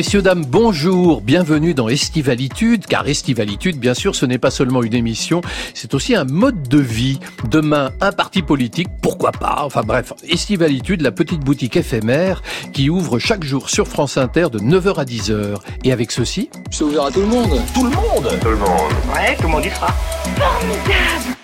[0.00, 4.94] Messieurs, dames, bonjour, bienvenue dans Estivalitude, car Estivalitude, bien sûr, ce n'est pas seulement une
[4.94, 5.42] émission,
[5.74, 7.20] c'est aussi un mode de vie.
[7.50, 12.42] Demain, un parti politique, pourquoi pas Enfin bref, Estivalitude, la petite boutique éphémère
[12.72, 15.56] qui ouvre chaque jour sur France Inter de 9h à 10h.
[15.84, 16.48] Et avec ceci...
[16.70, 19.48] C'est ouvert à tout le monde Tout le monde Tout le monde Ouais, tout le
[19.48, 19.88] monde y sera.
[19.88, 21.39] Formidable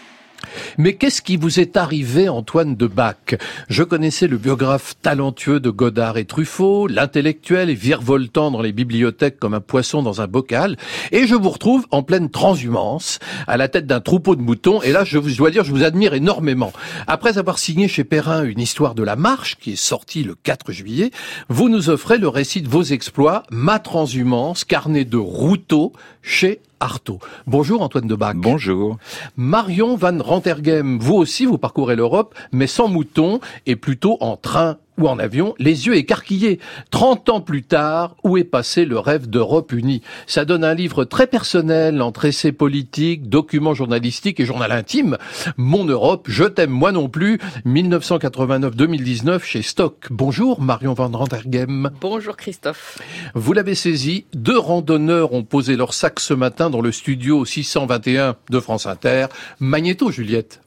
[0.78, 3.36] mais qu'est-ce qui vous est arrivé, Antoine de Bach?
[3.68, 9.38] Je connaissais le biographe talentueux de Godard et Truffaut, l'intellectuel et virevoltant dans les bibliothèques
[9.38, 10.76] comme un poisson dans un bocal,
[11.12, 14.92] et je vous retrouve en pleine transhumance, à la tête d'un troupeau de moutons, et
[14.92, 16.72] là, je, vous, dois dire, je vous admire énormément.
[17.06, 20.72] Après avoir signé chez Perrin une histoire de la marche, qui est sortie le 4
[20.72, 21.10] juillet,
[21.48, 25.92] vous nous offrez le récit de vos exploits, Ma transhumance, carnet de Routeau,
[26.26, 27.20] chez Artaud.
[27.46, 28.36] Bonjour Antoine Debac.
[28.36, 28.98] Bonjour.
[29.36, 34.76] Marion Van Rantergem, vous aussi vous parcourez l'Europe, mais sans mouton et plutôt en train
[34.98, 36.60] ou en avion, les yeux écarquillés.
[36.90, 40.02] 30 ans plus tard, où est passé le rêve d'Europe unie?
[40.26, 45.18] Ça donne un livre très personnel entre essais politiques, documents journalistiques et journal intime.
[45.56, 50.06] Mon Europe, je t'aime moi non plus, 1989-2019 chez Stock.
[50.10, 51.90] Bonjour Marion Van Rantergem.
[52.00, 52.98] Bonjour Christophe.
[53.34, 58.36] Vous l'avez saisi, deux randonneurs ont posé leur sac ce matin dans le studio 621
[58.50, 59.26] de France Inter.
[59.60, 60.60] Magnéto, Juliette.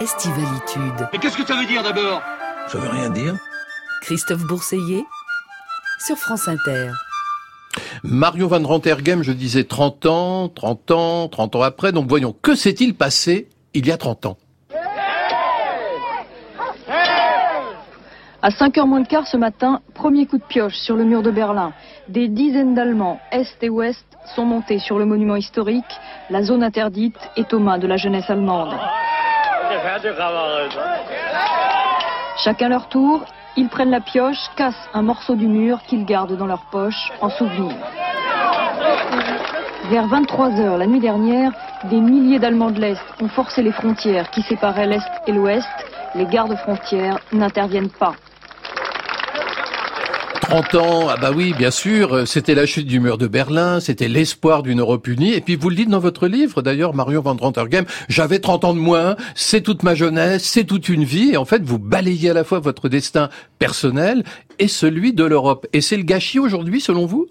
[0.00, 1.08] Estivalitude.
[1.12, 2.22] Mais qu'est-ce que ça veut dire d'abord?
[2.68, 3.34] Ça veut rien dire.
[4.02, 5.04] Christophe Bourseiller
[5.98, 6.90] sur France Inter.
[8.02, 11.92] Mario Van Rantergem, je disais 30 ans, 30 ans, 30 ans après.
[11.92, 14.36] Donc voyons, que s'est-il passé il y a 30 ans?
[18.42, 21.32] À 5h moins de quart ce matin, premier coup de pioche sur le mur de
[21.32, 21.72] Berlin.
[22.08, 25.84] Des dizaines d'Allemands, Est et Ouest, sont montés sur le monument historique.
[26.30, 28.74] La zone interdite est aux mains de la jeunesse allemande.
[32.38, 33.24] Chacun leur tour,
[33.56, 37.30] ils prennent la pioche, cassent un morceau du mur qu'ils gardent dans leur poche en
[37.30, 37.74] souvenir.
[39.90, 41.52] Vers 23 heures la nuit dernière,
[41.84, 45.68] des milliers d'Allemands de l'Est ont forcé les frontières qui séparaient l'Est et l'Ouest.
[46.14, 48.14] Les gardes frontières n'interviennent pas.
[50.40, 54.08] 30 ans, ah bah oui, bien sûr, c'était la chute du mur de Berlin, c'était
[54.08, 55.32] l'espoir d'une Europe unie.
[55.32, 58.74] Et puis vous le dites dans votre livre, d'ailleurs, Marion Van Rantergem, j'avais 30 ans
[58.74, 61.30] de moins, c'est toute ma jeunesse, c'est toute une vie.
[61.32, 64.24] Et en fait, vous balayez à la fois votre destin personnel
[64.58, 65.66] et celui de l'Europe.
[65.72, 67.28] Et c'est le gâchis aujourd'hui, selon vous?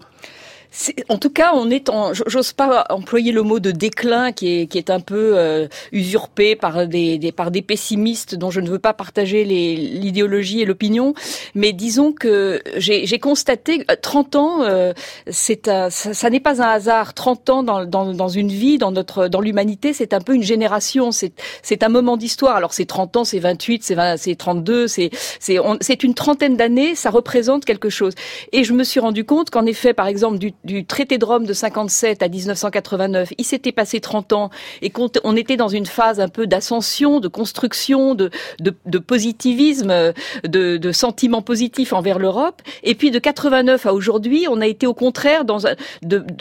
[1.08, 4.66] En tout cas, on est en, j'ose pas employer le mot de déclin qui est,
[4.66, 8.68] qui est un peu euh, usurpé par des, des, par des pessimistes dont je ne
[8.68, 11.14] veux pas partager l'idéologie et l'opinion,
[11.54, 14.92] mais disons que j'ai constaté 30 euh, ans, euh,
[15.30, 17.14] c'est ça, ça n'est pas un hasard.
[17.14, 20.42] 30 ans dans, dans, dans une vie, dans notre, dans l'humanité, c'est un peu une
[20.42, 21.10] génération.
[21.12, 22.56] C'est un moment d'histoire.
[22.56, 25.10] Alors c'est 30 ans, c'est 28, c'est c'est 32, c'est
[25.40, 26.94] c'est c'est une trentaine d'années.
[26.94, 28.14] Ça représente quelque chose.
[28.52, 31.46] Et je me suis rendu compte qu'en effet, par exemple, du du traité de Rome
[31.46, 34.50] de 57 à 1989, il s'était passé 30 ans
[34.82, 34.92] et
[35.24, 38.30] on était dans une phase un peu d'ascension, de construction, de,
[38.98, 40.12] positivisme,
[40.44, 42.60] de, de sentiments positifs envers l'Europe.
[42.82, 45.74] Et puis de 89 à aujourd'hui, on a été au contraire dans un,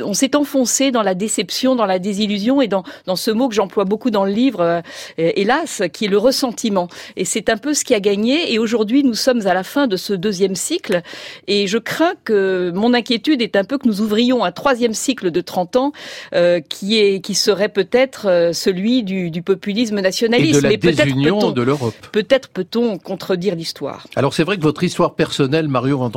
[0.03, 3.56] on s'est enfoncé dans la déception, dans la désillusion et dans, dans ce mot que
[3.56, 4.81] j'emploie beaucoup dans le livre, euh,
[5.18, 6.88] hélas, qui est le ressentiment.
[7.16, 8.52] Et c'est un peu ce qui a gagné.
[8.53, 11.02] Et aujourd'hui, nous sommes à la fin de ce deuxième cycle.
[11.47, 15.32] Et je crains que mon inquiétude est un peu que nous ouvrions un troisième cycle
[15.32, 15.92] de 30 ans
[16.34, 20.64] euh, qui est qui serait peut-être euh, celui du, du, populisme nationaliste.
[20.64, 21.96] Et de la désunion de l'Europe.
[22.12, 24.08] Peut-être peut-on contredire l'histoire.
[24.16, 26.12] Alors c'est vrai que votre histoire personnelle, Mario Van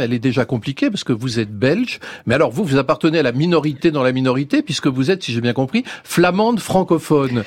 [0.00, 3.22] elle est déjà compliquée parce que vous êtes belge, mais alors vous, vous appartenez à
[3.22, 7.44] la minorité dans la minorité puisque vous êtes, si j'ai bien compris, flamande francophone.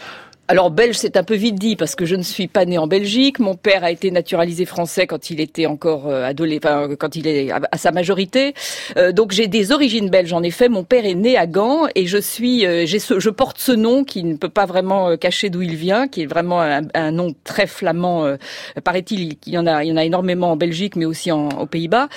[0.49, 2.87] Alors belge, c'est un peu vite dit parce que je ne suis pas né en
[2.87, 3.39] Belgique.
[3.39, 7.51] Mon père a été naturalisé français quand il était encore euh, adolescent, quand il est
[7.51, 8.53] à, sa majorité.
[8.95, 10.31] Euh, donc j'ai des origines belges.
[10.31, 13.29] En effet, mon père est né à Gand et je suis, euh, j'ai ce, je
[13.29, 16.61] porte ce nom qui ne peut pas vraiment cacher d'où il vient, qui est vraiment
[16.61, 18.37] un, nom très flamand.
[18.85, 21.49] Paraît-il, il y en a, il y en a énormément en Belgique, mais aussi en,
[21.49, 22.07] aux Pays-Bas.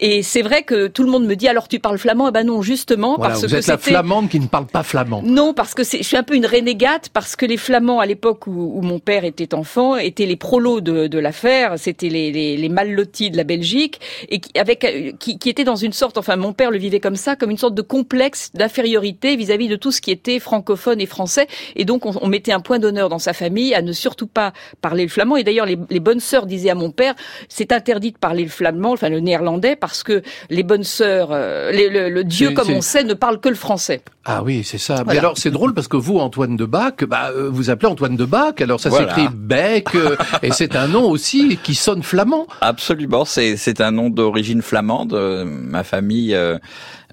[0.00, 2.28] Et c'est vrai que tout le monde me dit alors tu parles flamand?
[2.28, 5.22] Eh ben non, justement parce vous que êtes la flamande qui ne parle pas flamand.
[5.24, 8.46] Non, parce que je suis un peu une renégate parce que les flamands à l'époque
[8.46, 12.68] où, mon père était enfant étaient les prolos de, de l'affaire, c'était les, les, les,
[12.68, 14.00] mal lotis de la Belgique.
[14.28, 17.00] Et qui, avec euh, qui, qui étaient dans une sorte, enfin mon père le vivait
[17.00, 21.00] comme ça, comme une sorte de complexe d'infériorité vis-à-vis de tout ce qui était francophone
[21.00, 21.46] et français.
[21.74, 25.04] Et donc on, mettait un point d'honneur dans sa famille à ne surtout pas parler
[25.04, 25.36] le flamand.
[25.36, 27.14] Et d'ailleurs les, les, bonnes sœurs disaient à mon père
[27.48, 31.70] c'est interdit de parler le flamand, enfin le néerlandais parce que les bonnes sœurs, euh,
[31.72, 34.02] le, Dieu comme on sait ne parle que le français.
[34.24, 35.04] Ah oui c'est ça.
[35.06, 37.88] Mais alors c'est drôle parce que vous Antoine de Bach, bah, euh, vous vous appelez
[37.88, 38.60] Antoine de Bac.
[38.60, 42.46] Alors ça s'écrit Bec, euh, et c'est un nom aussi qui sonne flamand.
[42.60, 45.12] Absolument, c'est c'est un nom d'origine flamande.
[45.44, 46.58] Ma famille euh,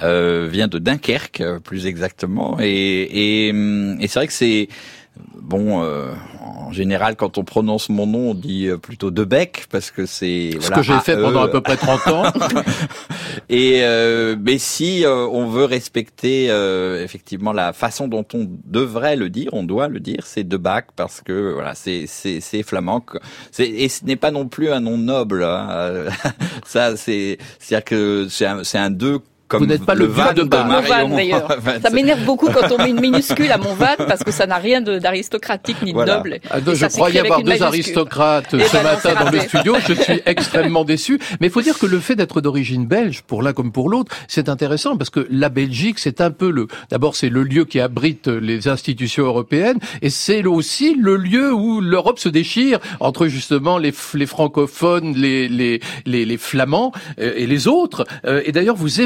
[0.04, 4.68] euh, vient de Dunkerque, plus exactement, et et, et c'est vrai que c'est
[5.36, 9.66] bon, euh, en général, quand on prononce mon nom, on dit euh, plutôt de bec
[9.70, 12.24] parce que c'est ce que j'ai fait pendant à peu près 30 ans.
[13.50, 16.46] Et euh, mais si on veut respecter
[17.04, 20.58] effectivement la façon dont on devrait le dire, on doit le dire, c'est de
[20.96, 23.06] parce que voilà, c'est c'est c'est flamand.
[23.52, 25.44] C'est et ce n'est pas non plus un nom noble.
[25.44, 26.06] Hein.
[26.66, 29.20] Ça, c'est c'est-à-dire que c'est un c'est un deux
[29.58, 31.48] vous n'êtes pas le, van de, d'ailleurs.
[31.82, 34.58] ça m'énerve beaucoup quand on met une minuscule à mon van parce que ça n'a
[34.58, 36.40] rien d'aristocratique ni de noble.
[36.50, 39.76] Ah, je croyais avoir deux aristocrates ce ben matin dans le studio.
[39.88, 41.20] Je suis extrêmement déçu.
[41.40, 44.16] Mais il faut dire que le fait d'être d'origine belge, pour l'un comme pour l'autre,
[44.28, 46.68] c'est intéressant parce que la Belgique, c'est un peu le.
[46.90, 51.82] D'abord, c'est le lieu qui abrite les institutions européennes et c'est aussi le lieu où
[51.82, 57.48] l'Europe se déchire entre justement les, les francophones, les, les, les, les flamands euh, et
[57.48, 58.06] les autres.
[58.26, 59.02] Euh, et d'ailleurs, vous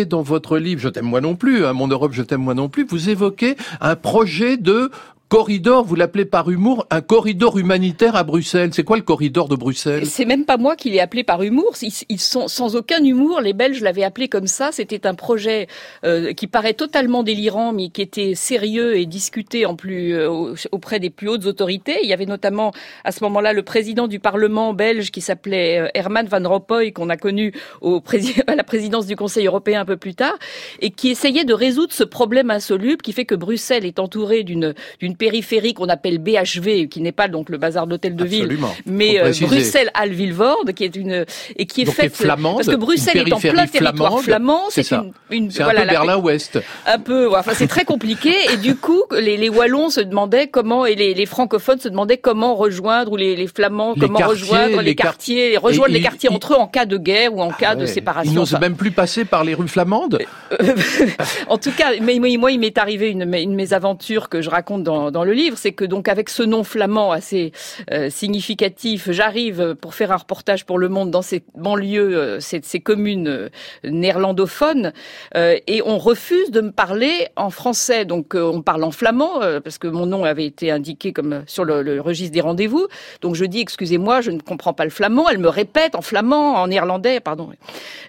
[0.00, 2.68] dans votre livre, je t'aime moi non plus, hein, Mon Europe, je t'aime moi non
[2.68, 4.90] plus, vous évoquez un projet de
[5.32, 8.68] corridor, vous l'appelez par humour, un corridor humanitaire à Bruxelles.
[8.74, 10.04] C'est quoi le corridor de Bruxelles?
[10.04, 11.72] C'est même pas moi qui l'ai appelé par humour.
[11.80, 13.40] Ils, sont sans aucun humour.
[13.40, 14.72] Les Belges l'avaient appelé comme ça.
[14.72, 15.68] C'était un projet
[16.04, 21.00] euh, qui paraît totalement délirant, mais qui était sérieux et discuté en plus euh, auprès
[21.00, 22.00] des plus hautes autorités.
[22.02, 22.70] Il y avait notamment
[23.02, 27.08] à ce moment-là le président du Parlement belge qui s'appelait euh, Herman Van Rompuy, qu'on
[27.08, 28.02] a connu au
[28.48, 30.36] à la présidence du Conseil européen un peu plus tard,
[30.80, 34.74] et qui essayait de résoudre ce problème insoluble qui fait que Bruxelles est entourée d'une
[35.22, 39.20] d'une périphérie qu'on appelle BHV, qui n'est pas donc le bazar d'hôtel de ville, mais
[39.20, 41.24] euh, Bruxelles Alvilvoorde, qui est une
[41.56, 45.50] et qui est faite parce que Bruxelles est en plein territoire flamand, c'est une, une
[45.58, 46.60] un peu Berlin Ouest.
[46.86, 50.86] Un peu, enfin c'est très compliqué et du coup les, les Wallons se demandaient comment
[50.86, 54.94] et les, les francophones se demandaient comment rejoindre ou les, les Flamands comment rejoindre les,
[54.94, 57.86] quartiers, rejoindre les quartiers entre eux en cas de guerre ou en cas ah de
[57.86, 58.32] séparation.
[58.32, 60.18] Ils n'osent même plus passer par les rues flamandes.
[61.48, 65.01] en tout cas, mais, moi il m'est arrivé une, une mésaventure que je raconte dans
[65.10, 67.52] dans le livre, c'est que donc avec ce nom flamand assez
[67.90, 72.80] euh, significatif, j'arrive pour faire un reportage pour Le Monde dans ces banlieues, euh, ces,
[72.80, 73.48] communes euh,
[73.84, 74.92] néerlandophones,
[75.34, 78.04] et on refuse de me parler en français.
[78.04, 81.82] Donc on parle en flamand parce que mon nom avait été indiqué comme sur le,
[81.82, 82.86] le registre des rendez-vous.
[83.20, 85.28] Donc je dis excusez-moi, je ne comprends pas le flamand.
[85.28, 87.50] Elle me répète en flamand, en néerlandais, pardon.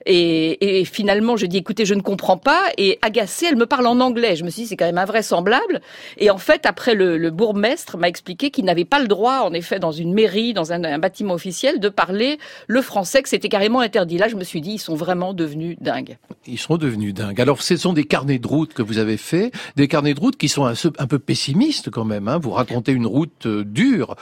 [0.06, 2.64] Et, et finalement je dis écoutez, je ne comprends pas.
[2.78, 4.36] Et agacée, elle me parle en anglais.
[4.36, 5.82] Je me suis dit c'est quand même invraisemblable.
[6.18, 9.80] Et en fait après le, bourgmestre m'a expliqué qu'il n'avait pas le droit, en effet,
[9.80, 12.38] dans une mairie, dans un, bâtiment officiel, de parler
[12.68, 14.18] le français, que c'était carrément interdit.
[14.18, 16.18] Là, je me suis dit, ils sont vraiment devenus dingues.
[16.46, 17.40] Ils sont devenus dingues.
[17.42, 20.38] Alors, ce sont des carnets de route que vous avez faits, des carnets de route
[20.38, 22.28] qui sont un, peu pessimistes quand même.
[22.28, 22.38] Hein.
[22.38, 24.16] Vous racontez une route euh, dure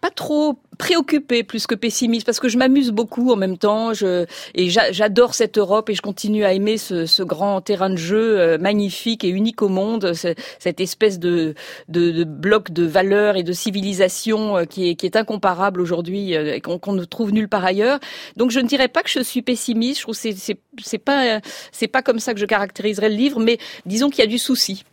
[0.00, 3.94] pas trop préoccupée plus que pessimiste parce que je m'amuse beaucoup en même temps.
[3.94, 7.96] Je, et j'adore cette Europe et je continue à aimer ce, ce grand terrain de
[7.96, 10.12] jeu euh, magnifique et unique au monde.
[10.58, 11.54] Cette espèce de,
[11.88, 16.36] de, de, bloc de valeurs et de civilisation euh, qui est, qui est incomparable aujourd'hui
[16.36, 17.98] euh, et qu'on ne trouve nulle part ailleurs.
[18.36, 19.98] Donc je ne dirais pas que je suis pessimiste.
[19.98, 20.34] Je trouve c'est
[20.82, 21.40] c'est pas
[21.72, 24.38] c'est pas comme ça que je caractériserais le livre mais disons qu'il y a du
[24.38, 24.84] souci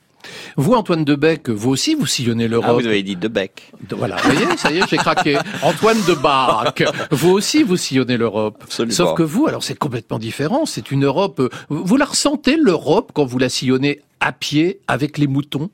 [0.58, 2.70] vous, Antoine Debec, vous aussi, vous sillonnez l'Europe.
[2.70, 3.72] Ah, vous avez dit Debec.
[3.90, 5.38] Voilà, vous voyez, ça y est, j'ai craqué.
[5.62, 8.58] Antoine Debec, vous aussi, vous sillonnez l'Europe.
[8.64, 8.96] Absolument.
[8.96, 10.66] Sauf que vous, alors c'est complètement différent.
[10.66, 11.40] C'est une Europe.
[11.40, 15.70] Euh, vous la ressentez l'Europe quand vous la sillonnez à pied avec les moutons?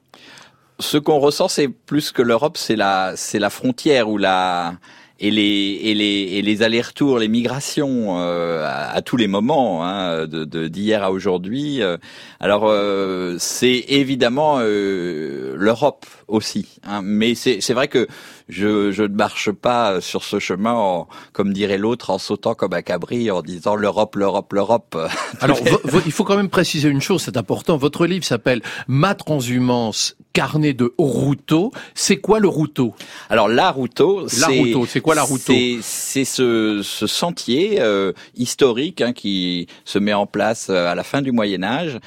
[0.80, 4.76] Ce qu'on ressent, c'est plus que l'Europe, c'est la, c'est la frontière ou la
[5.20, 10.26] et les et les et les allers-retours, les migrations euh, à, tous les moments, hein,
[10.28, 11.82] de d'hier à aujourd'hui.
[11.82, 11.98] Euh.
[12.40, 18.08] alors euh, c'est évidemment l'Europe aussi, hein, mais c'est c'est vrai que
[18.50, 22.74] je, je ne marche pas sur ce chemin, en, comme dirait l'autre, en sautant comme
[22.74, 24.98] un cabri, en disant l'Europe, l'Europe, l'Europe.
[25.40, 25.60] Alors,
[26.06, 27.78] il faut quand même préciser une chose, c'est important.
[27.78, 31.72] Votre livre s'appelle Ma transhumance, carnet de routeau.
[31.94, 32.96] C'est quoi le routeau
[33.30, 39.02] Alors, la routeau, la routeau, c'est quoi la routeau C'est ce, ce, sentier euh, historique
[39.02, 42.00] hein, qui se met en place euh, à la fin du Moyen Âge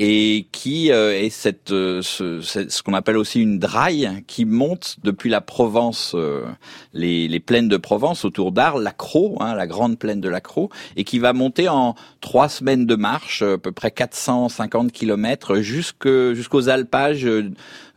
[0.00, 5.40] et qui euh, est euh, ce, qu'on appelle aussi une draille qui monte depuis la
[5.40, 6.44] Provence, euh,
[6.94, 10.68] les, plaines de Provence autour d'Arles, la Croix, hein, la grande plaine de la Croix,
[10.96, 16.68] et qui va monter en trois semaines de marche, à peu près 450 kilomètres, jusqu'aux
[16.68, 17.28] alpages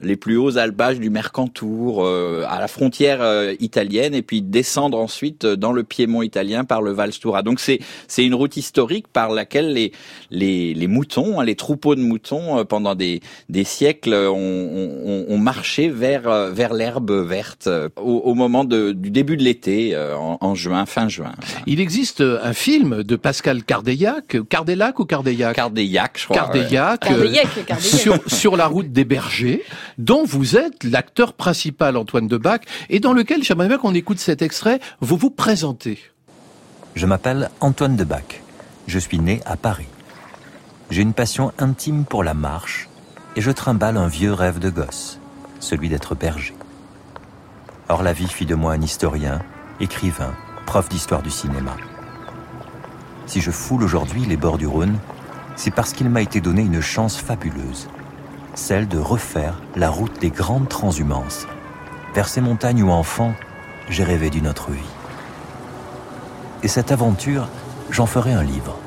[0.02, 4.98] les plus hauts alpages du Mercantour, euh, à la frontière euh, italienne, et puis descendre
[4.98, 7.44] ensuite dans le Piémont italien par le Valstura.
[7.44, 9.92] Donc c'est c'est une route historique par laquelle les
[10.30, 15.38] les, les moutons, hein, les troupeaux de moutons, pendant des des siècles, ont, ont, ont
[15.38, 20.56] marché vers vers l'herbe verte au, au, moment de, du début de l'été, en, en,
[20.56, 21.34] juin, fin juin.
[21.68, 25.56] Il existe un film de Pascal Cardeillac, Cardeillac ou Cardeillac?
[25.56, 26.38] Cardeillac, je crois.
[26.38, 27.06] Cardeillac,
[27.80, 29.64] sur, sur la route des bergers,
[29.98, 34.42] dont vous êtes l'acteur principal, Antoine Debac, et dans lequel j'aimerais bien qu'on écoute cet
[34.42, 34.80] extrait.
[35.00, 36.00] Vous vous présentez.
[36.96, 38.42] Je m'appelle Antoine Debac.
[38.88, 39.88] Je suis né à Paris.
[40.90, 42.90] J'ai une passion intime pour la marche
[43.36, 45.20] et je trimballe un vieux rêve de gosse,
[45.60, 46.54] celui d'être berger.
[47.88, 49.42] Or la vie fit de moi un historien,
[49.80, 50.34] écrivain,
[50.66, 51.78] prof d'histoire du cinéma.
[53.26, 54.98] Si je foule aujourd'hui les bords du Rhône,
[55.56, 57.88] c'est parce qu'il m'a été donné une chance fabuleuse,
[58.62, 61.48] celle de refaire la route des grandes transhumances,
[62.14, 63.34] vers ces montagnes où enfant,
[63.90, 64.80] j'ai rêvé d'une autre vie.
[66.62, 67.48] Et cette aventure,
[67.90, 68.78] j'en ferai un livre.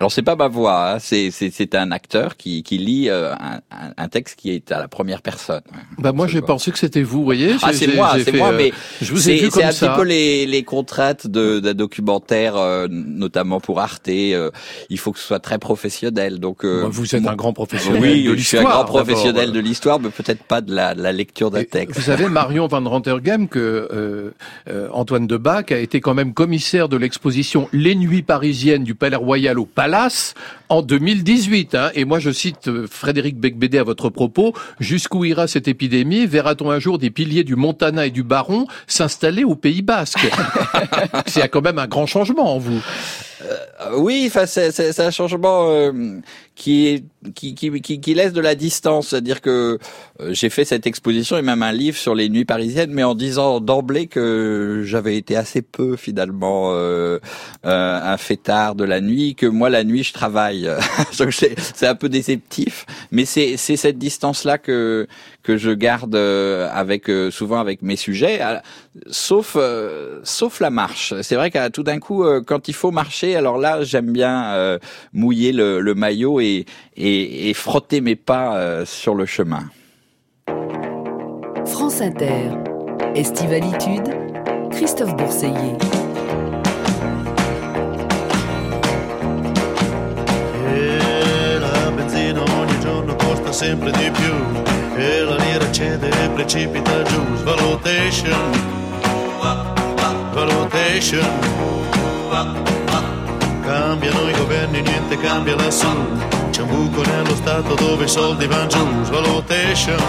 [0.00, 0.98] Alors c'est pas ma voix, hein.
[0.98, 3.60] c'est c'est un acteur qui qui lit euh, un,
[3.96, 5.62] un, texte qui est à la première personne.
[5.98, 7.54] Bah moi j'ai pensé que c'était vous, voyez.
[7.62, 9.72] Ah c'est moi, c'est moi, euh, mais je vous ai vu comme ça.
[9.72, 14.08] C'est un petit peu les les contraintes de d'un documentaire, euh, notamment pour Arte.
[14.08, 16.40] il faut que ce soit très professionnel.
[16.40, 18.02] Donc bah, vous êtes un grand professionnel.
[18.02, 21.12] Oui, de je suis un grand professionnel de l'histoire, mais peut-être pas de la, la
[21.12, 21.96] lecture d'un texte.
[21.96, 24.34] Vous savez Marion van Rantergem que
[24.92, 29.58] Antoine Debac a été quand même commissaire de l'exposition Les Nuits parisiennes du Palais Royal
[29.58, 29.83] au Palais
[30.68, 31.74] en 2018.
[31.74, 31.90] Hein.
[31.94, 34.54] Et moi, je cite euh, Frédéric Becbédé à votre propos.
[34.80, 36.26] Jusqu'où ira cette épidémie?
[36.26, 40.26] Verra-t-on un jour des piliers du Montana et du Baron s'installer au Pays Basque?
[41.26, 42.82] C'est quand même un grand changement en vous.
[43.42, 45.92] Euh, oui, enfin, c'est un changement euh,
[46.54, 47.04] qui,
[48.06, 49.08] laisse de la distance.
[49.08, 49.78] C'est-à-dire que
[50.30, 53.60] j'ai fait cette exposition et même un livre sur les nuits parisiennes, mais en disant
[53.60, 56.72] d'emblée que j'avais été assez peu finalement
[57.64, 60.70] un fêtard de la nuit, que moi la nuit je travaille.
[61.12, 65.06] c'est un peu déceptif, mais c'est cette distance-là que
[65.42, 68.40] que je garde avec souvent avec mes sujets,
[69.08, 69.56] sauf
[70.22, 71.12] sauf la marche.
[71.20, 74.78] C'est vrai qu'à tout d'un coup, quand il faut marcher alors là, j'aime bien euh,
[75.12, 79.64] mouiller le, maillot et, frotter mes pas euh, sur le chemin.
[81.66, 82.50] France Inter,
[83.14, 84.08] Estivalitude,
[84.70, 85.76] Christophe Bourseiller.
[93.54, 94.34] Sempre di più
[94.96, 97.22] e la lira cede e precipita giù.
[97.44, 98.50] Valutation,
[100.32, 101.24] valutation.
[103.62, 105.86] Cambiano i governi, niente cambia lassù.
[106.50, 109.04] C'è un buco nello Stato dove i soldi vanno giù.
[109.04, 110.02] Svalutation,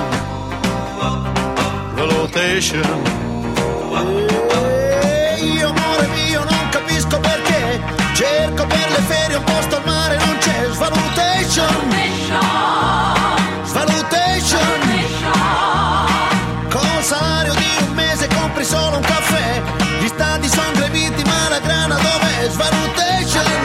[1.94, 3.04] svalutation.
[5.02, 7.80] E io amore mio non capisco perché.
[8.16, 10.68] Cerco per le ferie un posto al mare, non c'è.
[10.72, 11.68] Svalutation.
[11.68, 12.65] Svalutation.
[18.66, 19.62] Solo un caffè.
[20.00, 22.50] Gli stati sono greviti ma la grana dov'è?
[22.50, 23.64] Svalutation.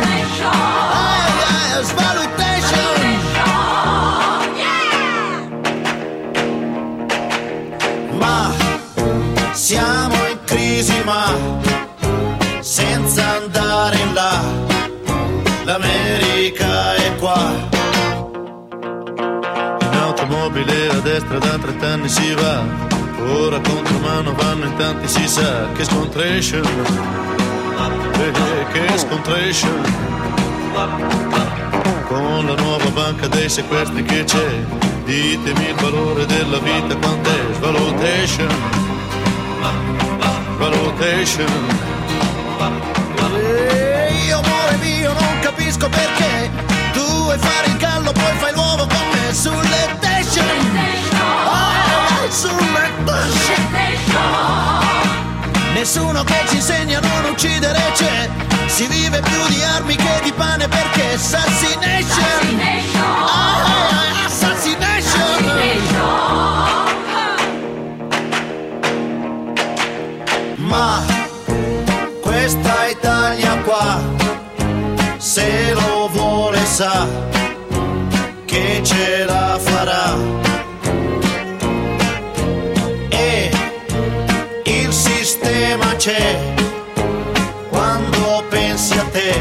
[9.53, 11.33] Siamo in crisi ma
[12.59, 14.43] senza andare in là,
[15.65, 17.53] l'America è qua.
[19.81, 22.65] In automobile a destra da 30 anni si va,
[23.23, 26.63] ora contro mano vanno in tanti si sa che scontration,
[28.73, 29.83] che scontration.
[32.07, 34.65] Con la nuova banca dei sequestri che c'è,
[35.05, 38.49] ditemi il valore della vita quant'è, valutation.
[43.33, 46.51] E io amore mio non capisco perché
[46.93, 50.45] tu vuoi fare il gallo poi fai l'uovo con me sulle station.
[51.47, 51.90] Oh,
[52.31, 52.89] sulle
[55.75, 58.29] Nessuno che ci insegna a non uccidere c'è
[58.67, 63.05] Si vive più di armi che di pane perché assassination, assassination.
[64.27, 65.21] Assassination.
[65.23, 66.61] assassination.
[70.71, 71.03] ma
[72.21, 74.01] questa Italia qua,
[75.17, 77.07] se lo vuole sa
[78.45, 80.50] che ce la farà.
[86.11, 86.55] C'è,
[87.69, 89.33] quando pensi a te,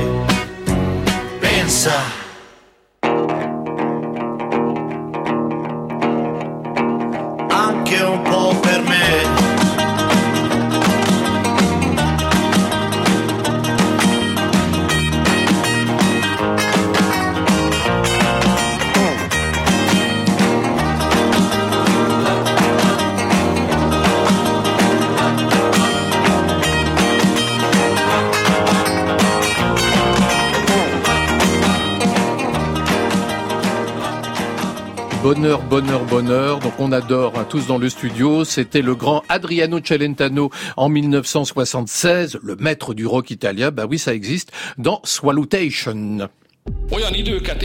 [1.40, 2.19] pensa.
[35.22, 36.60] Bonheur, bonheur, bonheur.
[36.60, 38.46] Donc on adore hein, tous dans le studio.
[38.46, 43.70] C'était le grand Adriano Celentano en 1976, le maître du rock italien.
[43.72, 46.30] Bah oui, ça existe dans Swallutation.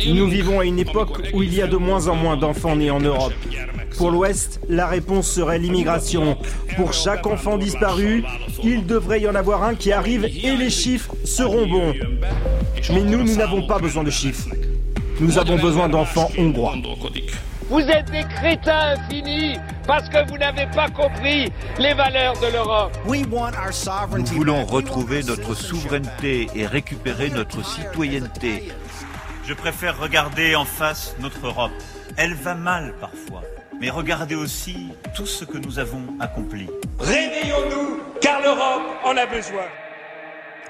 [0.06, 2.90] Nous vivons à une époque où il y a de moins en moins d'enfants nés
[2.90, 3.32] en Europe.
[3.96, 6.36] Pour l'Ouest, la réponse serait l'immigration.
[6.76, 8.24] Pour chaque enfant disparu,
[8.64, 11.94] il devrait y en avoir un qui arrive et les chiffres seront bons.
[12.90, 14.48] Mais nous, nous n'avons pas besoin de chiffres.
[15.20, 16.74] Nous avons besoin d'enfants hongrois.
[17.74, 22.96] Vous êtes des crétins infinis parce que vous n'avez pas compris les valeurs de l'Europe.
[23.04, 28.70] Nous voulons retrouver notre souveraineté et récupérer notre citoyenneté.
[29.44, 31.72] Je préfère regarder en face notre Europe.
[32.16, 33.42] Elle va mal parfois,
[33.80, 36.68] mais regardez aussi tout ce que nous avons accompli.
[37.00, 39.64] Réveillons-nous, car l'Europe en a besoin.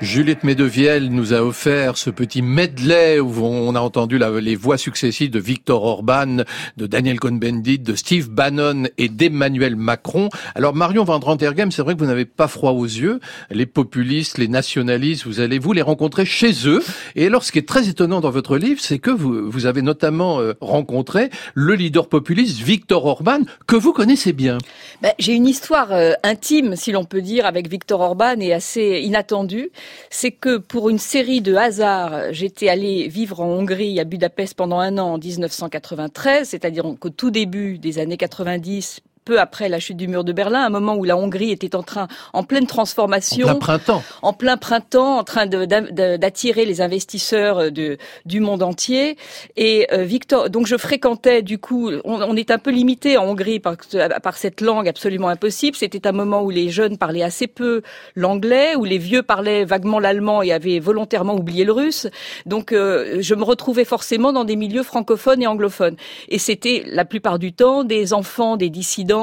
[0.01, 5.31] Juliette Medevielle nous a offert ce petit medley où on a entendu les voix successives
[5.31, 6.43] de Victor Orban,
[6.77, 10.31] de Daniel Cohn-Bendit, de Steve Bannon et d'Emmanuel Macron.
[10.57, 13.21] Alors Marion Van Drantergem, c'est vrai que vous n'avez pas froid aux yeux.
[13.51, 16.83] Les populistes, les nationalistes, vous allez vous les rencontrer chez eux?
[17.15, 19.81] Et alors ce qui est très étonnant dans votre livre, c'est que vous, vous avez
[19.81, 24.59] notamment euh, rencontré le leader populiste Victor Orban, que vous connaissez bien.
[25.03, 29.01] Ben, J'ai une histoire euh, intime, si l'on peut dire, avec Victor Orban et assez
[29.05, 29.71] inattendue
[30.11, 34.79] c'est que pour une série de hasards, j'étais allée vivre en Hongrie, à Budapest, pendant
[34.79, 39.97] un an en 1993, c'est-à-dire qu'au tout début des années 90, peu après la chute
[39.97, 43.49] du mur de Berlin, un moment où la Hongrie était en train, en pleine transformation,
[43.49, 48.63] en plein printemps, en plein printemps, en train d'attirer les investisseurs euh, de, du monde
[48.63, 49.17] entier.
[49.57, 53.25] Et euh, Victor, donc je fréquentais du coup, on, on est un peu limité en
[53.25, 53.77] Hongrie par,
[54.23, 55.77] par cette langue absolument impossible.
[55.77, 57.83] C'était un moment où les jeunes parlaient assez peu
[58.15, 62.09] l'anglais, où les vieux parlaient vaguement l'allemand et avaient volontairement oublié le russe.
[62.45, 65.97] Donc euh, je me retrouvais forcément dans des milieux francophones et anglophones.
[66.29, 69.14] Et c'était la plupart du temps des enfants, des dissidents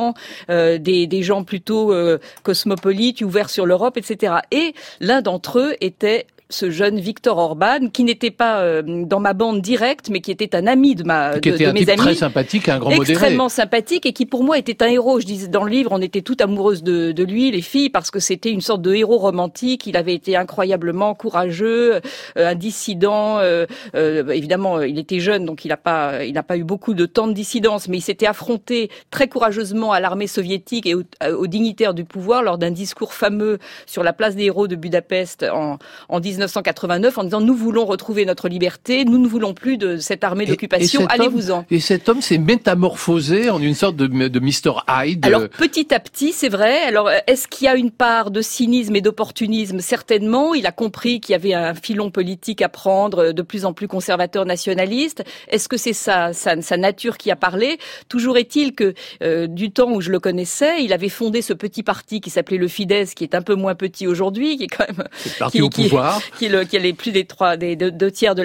[0.50, 4.36] euh, des, gens plutôt euh, cosmopolites, ouverts sur l'Europe, etc.
[4.52, 9.34] Et l'un d'entre eux était ce jeune Victor Orban, qui n'était pas euh, dans ma
[9.34, 11.80] bande directe, mais qui était un ami de ma qui de, était de un mes
[11.82, 13.50] type amis, très sympathique, un grand extrêmement modéré.
[13.50, 15.20] sympathique et qui pour moi était un héros.
[15.20, 18.12] Je disais dans le livre, on était toutes amoureuses de, de lui, les filles, parce
[18.12, 19.88] que c'était une sorte de héros romantique.
[19.88, 22.00] Il avait été incroyablement courageux, euh,
[22.36, 23.40] un dissident.
[23.40, 27.06] Euh, évidemment, il était jeune, donc il n'a pas, il n'a pas eu beaucoup de
[27.06, 31.04] temps de dissidence, mais il s'était affronté très courageusement à l'armée soviétique et aux,
[31.38, 35.44] aux dignitaires du pouvoir lors d'un discours fameux sur la place des héros de Budapest
[35.44, 35.78] en,
[36.10, 40.24] en 1989 en disant nous voulons retrouver notre liberté, nous ne voulons plus de cette
[40.24, 41.66] armée d'occupation, allez-vous-en.
[41.70, 44.82] Et cet homme s'est métamorphosé en une sorte de, de Mr.
[44.88, 45.26] Hyde.
[45.26, 46.82] Alors euh, petit à petit, c'est vrai.
[46.84, 49.80] Alors est-ce qu'il y a une part de cynisme et d'opportunisme?
[49.80, 50.54] Certainement.
[50.56, 53.88] Il a compris qu'il y avait un filon politique à prendre de plus en plus
[53.88, 55.24] conservateur nationaliste.
[55.50, 57.78] Est-ce que c'est sa, sa, sa nature qui a parlé?
[58.10, 61.84] Toujours est-il que euh, du temps où je le connaissais, il avait fondé ce petit
[61.84, 64.86] parti qui s'appelait le Fidesz, qui est un peu moins petit aujourd'hui, qui est quand
[64.88, 65.06] même
[65.40, 66.22] parti qui- au qui- pouvoir.
[66.38, 68.42] Qui, est le- est plus des trois, des deux, tiers de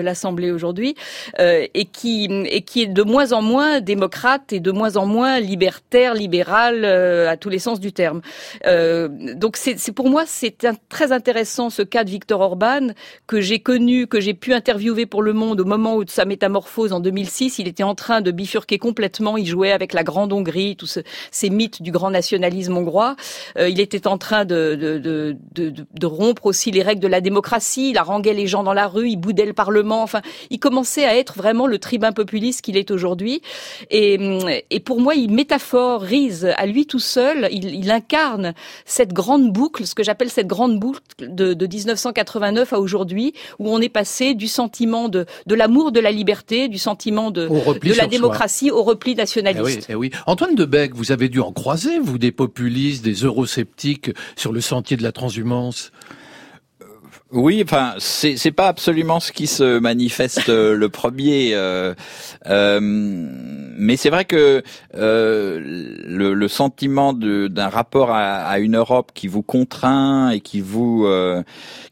[0.00, 0.94] l'Assemblée aujourd'hui,
[1.38, 5.06] euh, et qui et qui est de moins en moins démocrate et de moins en
[5.06, 8.20] moins libertaire, libéral euh, à tous les sens du terme.
[8.66, 10.56] Euh, donc c'est pour moi c'est
[10.88, 12.88] très intéressant ce cas de Victor Orban
[13.26, 16.24] que j'ai connu, que j'ai pu interviewer pour Le Monde au moment où de sa
[16.24, 19.36] métamorphose en 2006, il était en train de bifurquer complètement.
[19.36, 23.16] Il jouait avec la grande Hongrie, tous ce- ces mythes du grand nationalisme hongrois.
[23.58, 24.98] Euh, il était en train de, de,
[25.54, 27.90] de- de rompre aussi les règles de la démocratie.
[27.90, 30.02] Il haranguait les gens dans la rue, il boudait le Parlement.
[30.02, 33.42] Enfin, il commençait à être vraiment le tribun populiste qu'il est aujourd'hui.
[33.90, 34.18] Et,
[34.70, 39.86] et pour moi, il métaphorise à lui tout seul, il, il incarne cette grande boucle,
[39.86, 44.34] ce que j'appelle cette grande boucle de, de 1989 à aujourd'hui, où on est passé
[44.34, 47.48] du sentiment de, de l'amour de la liberté, du sentiment de,
[47.84, 48.06] la soi.
[48.06, 49.64] démocratie au repli Eh nationaliste.
[49.64, 50.10] oui, eh oui.
[50.26, 54.96] Antoine Debec, vous avez dû en croiser, vous, des populistes, des eurosceptiques sur le sentier
[54.96, 55.92] de la transhumance.
[57.30, 61.92] Oui, enfin, c'est c'est pas absolument ce qui se manifeste euh, le premier, euh,
[62.46, 64.62] euh, mais c'est vrai que
[64.94, 71.06] le, sentiment d'un rapport à, une Europe qui vous contraint et qui vous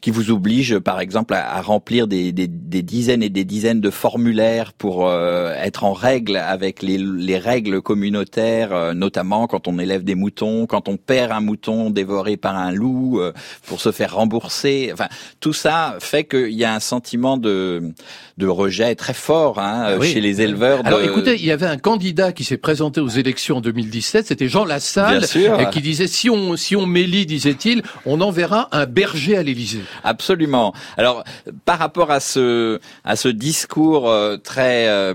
[0.01, 5.09] qui vous oblige, par exemple, à, remplir des, dizaines et des dizaines de formulaires pour
[5.13, 10.89] être en règle avec les, les règles communautaires, notamment quand on élève des moutons, quand
[10.89, 13.21] on perd un mouton dévoré par un loup,
[13.67, 14.93] pour se faire rembourser.
[15.39, 17.93] Tout ça fait qu'il y a un sentiment de,
[18.37, 20.81] de rejet très fort hein, ah chez les éleveurs.
[20.85, 24.47] Alors écoutez, il y avait un candidat qui s'est présenté aux élections en 2017, c'était
[24.47, 25.25] Jean Lassalle,
[25.59, 29.81] et qui disait si on si on m'élit, disait-il, on enverra un berger à l'Élysée.
[30.03, 30.73] Absolument.
[30.97, 31.23] Alors
[31.65, 35.13] par rapport à ce à ce discours euh, très euh,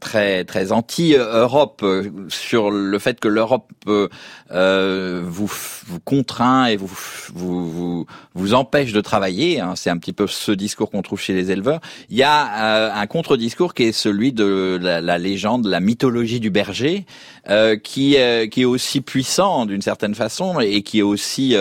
[0.00, 5.50] très très anti-Europe euh, sur le fait que l'Europe euh, vous
[5.86, 6.90] vous contraint et vous
[7.34, 11.20] vous vous, vous empêche de travailler Hein, c'est un petit peu ce discours qu'on trouve
[11.20, 11.80] chez les éleveurs.
[12.08, 16.50] Il y a euh, un contre-discours qui est celui de la, légende, la mythologie du
[16.50, 17.06] berger,
[17.48, 21.52] euh, qui euh, qui est aussi puissant d'une certaine façon et qui est aussi,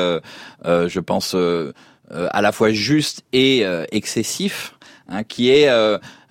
[0.65, 4.73] je pense, à la fois juste et excessif.
[5.11, 5.67] Hein, qui est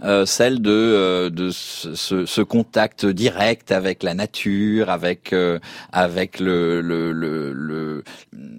[0.05, 5.59] euh, celle de, euh, de ce, ce, contact direct avec la nature, avec euh,
[5.91, 8.05] avec le, le, le, le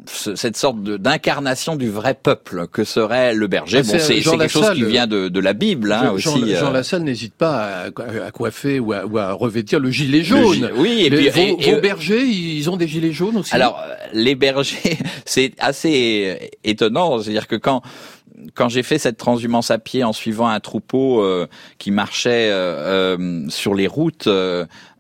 [0.06, 3.84] cette sorte d'incarnation du vrai peuple que serait le berger.
[3.84, 6.56] Bon, c'est quelque chose qui vient de, de la Bible hein, Jean, aussi.
[6.58, 10.70] Jean Lassalle n'hésite pas à, coiffer ou à, ou à, revêtir le gilet jaune.
[10.76, 13.56] oui, et puis vos, vos bergers, ils ont des gilets jaunes aussi?
[13.56, 17.82] Alors les bergers, c'est assez étonnant, c'est-à-dire que quand
[18.54, 21.48] quand j'ai fait cette transhumance à pied en suivant un troupeau euh,
[21.78, 24.30] qui marchait euh, euh, sur les routes,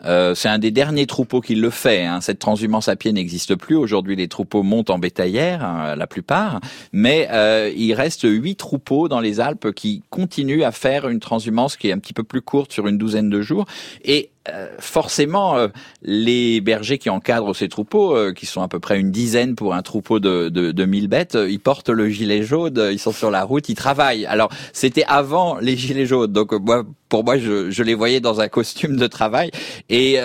[0.03, 2.05] c'est un des derniers troupeaux qui le fait.
[2.05, 2.21] Hein.
[2.21, 3.75] Cette transhumance à pied n'existe plus.
[3.75, 6.59] Aujourd'hui, les troupeaux montent en bétaillère, hein, la plupart,
[6.93, 7.27] mais
[7.75, 11.91] il reste huit troupeaux dans les Alpes qui continuent à faire une transhumance qui est
[11.91, 13.65] un petit peu plus courte sur une douzaine de jours.
[14.03, 15.67] Et euh, forcément, euh,
[16.01, 19.73] les bergers qui encadrent ces troupeaux, euh, qui sont à peu près une dizaine pour
[19.73, 23.31] un troupeau de, de, de 1000 bêtes, ils portent le gilet jaune, ils sont sur
[23.31, 24.25] la route, ils travaillent.
[24.25, 28.39] Alors, c'était avant les gilets jaunes, donc moi, pour moi, je, je, les voyais dans
[28.39, 29.51] un costume de travail.
[29.89, 30.17] Et,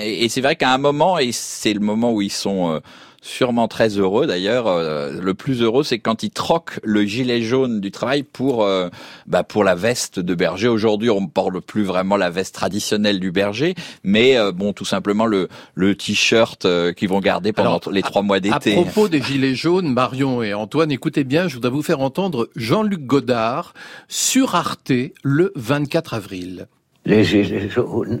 [0.00, 2.80] et c'est vrai qu'à un moment, et c'est le moment où ils sont
[3.22, 4.66] sûrement très heureux d'ailleurs.
[4.66, 8.90] Euh, le plus heureux, c'est quand il troque le gilet jaune du travail pour euh,
[9.26, 10.68] bah, pour la veste de berger.
[10.68, 14.84] Aujourd'hui, on ne parle plus vraiment la veste traditionnelle du berger, mais euh, bon, tout
[14.84, 18.72] simplement le le t-shirt qu'ils vont garder pendant les trois mois d'été.
[18.72, 22.48] À propos des gilets jaunes, Marion et Antoine, écoutez bien, je voudrais vous faire entendre
[22.56, 23.72] Jean-Luc Godard
[24.08, 26.66] sur Arte le 24 avril.
[27.04, 28.20] Les gilets jaunes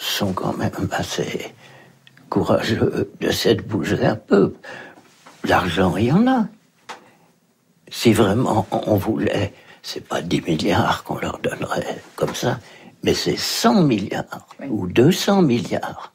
[0.00, 1.52] sont quand même assez
[2.30, 4.54] courageux de s'être bougé un peu.
[5.44, 6.46] L'argent, il y en a.
[7.90, 12.60] Si vraiment on voulait, c'est pas 10 milliards qu'on leur donnerait comme ça,
[13.02, 16.12] mais c'est 100 milliards ou 200 milliards.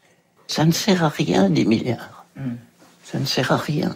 [0.48, 2.26] Ça ne sert à rien, 10 milliards.
[2.36, 2.56] Hmm.
[3.04, 3.94] Ça ne sert à rien.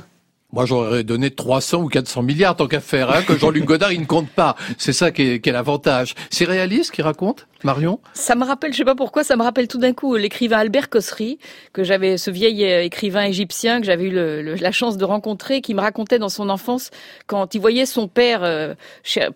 [0.52, 4.02] Moi, j'aurais donné 300 ou 400 milliards tant qu'à faire, hein, que Jean-Luc Godard, il
[4.02, 4.56] ne compte pas.
[4.78, 6.16] C'est ça qui est, qui est l'avantage.
[6.32, 9.68] C'est réaliste qu'il raconte, Marion Ça me rappelle, je sais pas pourquoi, ça me rappelle
[9.68, 11.40] tout d'un coup l'écrivain Albert Cossery,
[11.74, 15.62] que j'avais, ce vieil euh, écrivain égyptien que j'avais eu le, la chance de rencontrer,
[15.62, 16.92] qui me racontait dans son enfance
[17.28, 18.74] quand il voyait son père euh,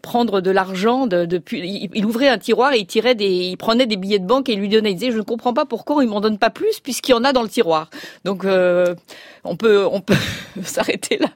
[0.02, 3.86] prendre de l'argent, de, de, il, ouvrait un tiroir et il tirait des, il prenait
[3.86, 4.92] des billets de banque et il lui donnait.
[4.92, 7.24] Il disait, je ne comprends pas pourquoi il m'en donne pas plus puisqu'il y en
[7.24, 7.90] a dans le tiroir.
[8.24, 8.96] Donc euh,
[9.44, 10.16] on peut, on peut
[10.64, 11.30] s'arrêter là.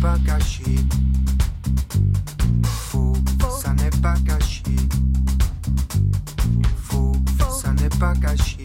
[0.00, 0.76] Pas caché.
[2.64, 3.12] Faux,
[3.60, 4.62] ça n'est pas caché.
[6.82, 7.12] Faux,
[7.50, 8.64] ça n'est pas caché.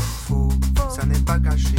[0.00, 0.48] Faux,
[0.88, 1.76] ça n'est pas caché.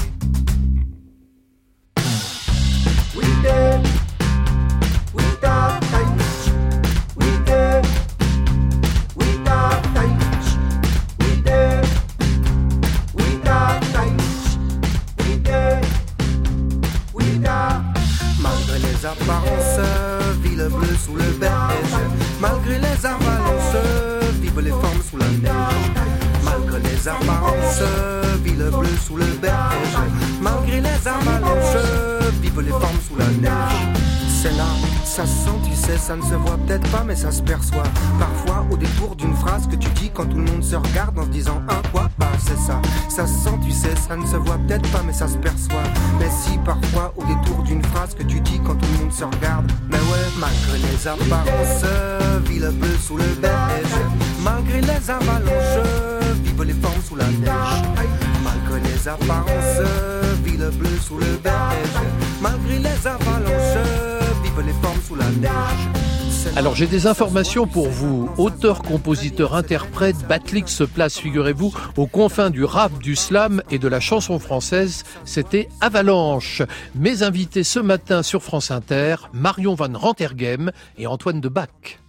[66.57, 68.31] Alors j'ai des informations pour vous.
[68.39, 73.87] Auteur, compositeur, interprète, Batlix se place, figurez-vous, aux confins du rap, du slam et de
[73.87, 75.03] la chanson française.
[75.23, 76.63] C'était Avalanche.
[76.95, 81.99] Mes invités ce matin sur France Inter, Marion Van Rantergem et Antoine de Bac.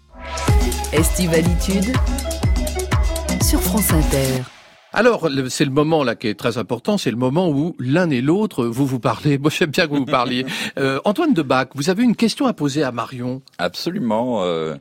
[0.94, 1.94] Estivalitude
[3.42, 4.57] sur France Inter.
[4.92, 8.20] Alors, c'est le moment là qui est très important, c'est le moment où l'un et
[8.20, 9.36] l'autre, vous vous parlez.
[9.38, 10.44] Moi, j'aime bien que vous vous parliez.
[10.78, 14.44] Euh, Antoine Debac, vous avez une question à poser à Marion Absolument.
[14.44, 14.76] Euh,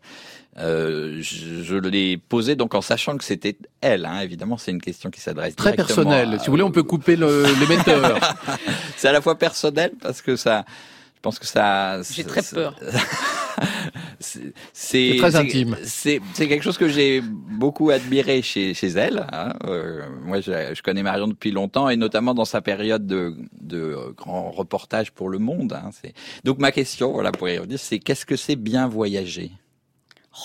[0.59, 4.05] euh, je, je l'ai posée donc en sachant que c'était elle.
[4.05, 4.19] Hein.
[4.21, 6.37] Évidemment, c'est une question qui s'adresse très personnelle.
[6.39, 7.15] Si vous voulez, on peut couper
[7.59, 8.19] l'émetteur.
[8.95, 10.65] c'est à la fois personnel parce que ça,
[11.15, 12.01] je pense que ça.
[12.11, 12.75] J'ai très peur.
[14.19, 15.77] c'est très intime.
[15.83, 19.25] C'est quelque chose que j'ai beaucoup admiré chez, chez elle.
[19.31, 19.53] Hein.
[19.65, 24.13] Euh, moi, je, je, connais Marion depuis longtemps et notamment dans sa période de, de
[24.15, 25.73] grands reportages pour Le Monde.
[25.73, 25.91] Hein.
[26.43, 29.51] Donc ma question, voilà, pour y revenir, c'est qu'est-ce que c'est bien voyager?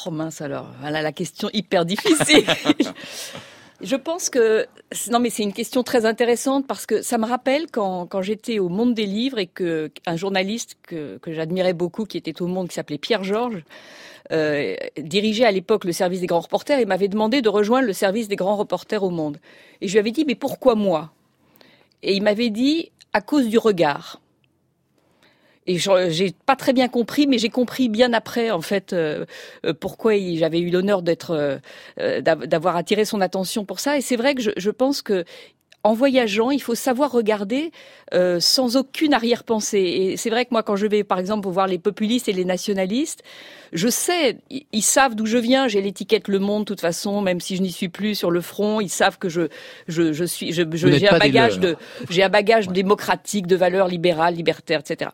[0.06, 2.44] Oh mince alors, voilà la question hyper difficile.
[3.82, 4.66] Je pense que
[5.10, 8.68] non, mais c'est une question très intéressante parce que ça me rappelle quand, j'étais au
[8.68, 12.68] Monde des livres et que un journaliste que, que j'admirais beaucoup, qui était au Monde,
[12.68, 13.64] qui s'appelait Pierre Georges,
[14.30, 17.92] euh, dirigeait à l'époque le service des grands reporters et m'avait demandé de rejoindre le
[17.92, 19.38] service des grands reporters au Monde.
[19.80, 21.12] Et je lui avais dit mais pourquoi moi?
[22.04, 24.21] Et il m'avait dit à cause du regard.
[25.66, 29.24] Et j'ai pas très bien compris, mais j'ai compris bien après en fait euh,
[29.64, 31.58] euh pourquoi j'avais eu l'honneur d'être, euh,
[32.00, 33.96] euh, d'avoir attiré son attention pour ça.
[33.96, 35.24] Et c'est vrai que je, je pense que
[35.84, 37.72] en voyageant, il faut savoir regarder
[38.14, 39.80] euh, sans aucune arrière-pensée.
[39.80, 42.44] Et c'est vrai que moi, quand je vais, par exemple, voir les populistes et les
[42.44, 43.22] nationalistes,
[43.72, 45.66] je sais, ils savent d'où je viens.
[45.66, 48.40] J'ai l'étiquette Le Monde, de toute façon, même si je n'y suis plus sur le
[48.40, 48.80] front.
[48.80, 49.48] Ils savent que je,
[49.88, 51.76] je, je suis, je, j'ai un bagage de,
[52.10, 55.10] j'ai un bagage démocratique, de valeurs libérales, libertaires, etc.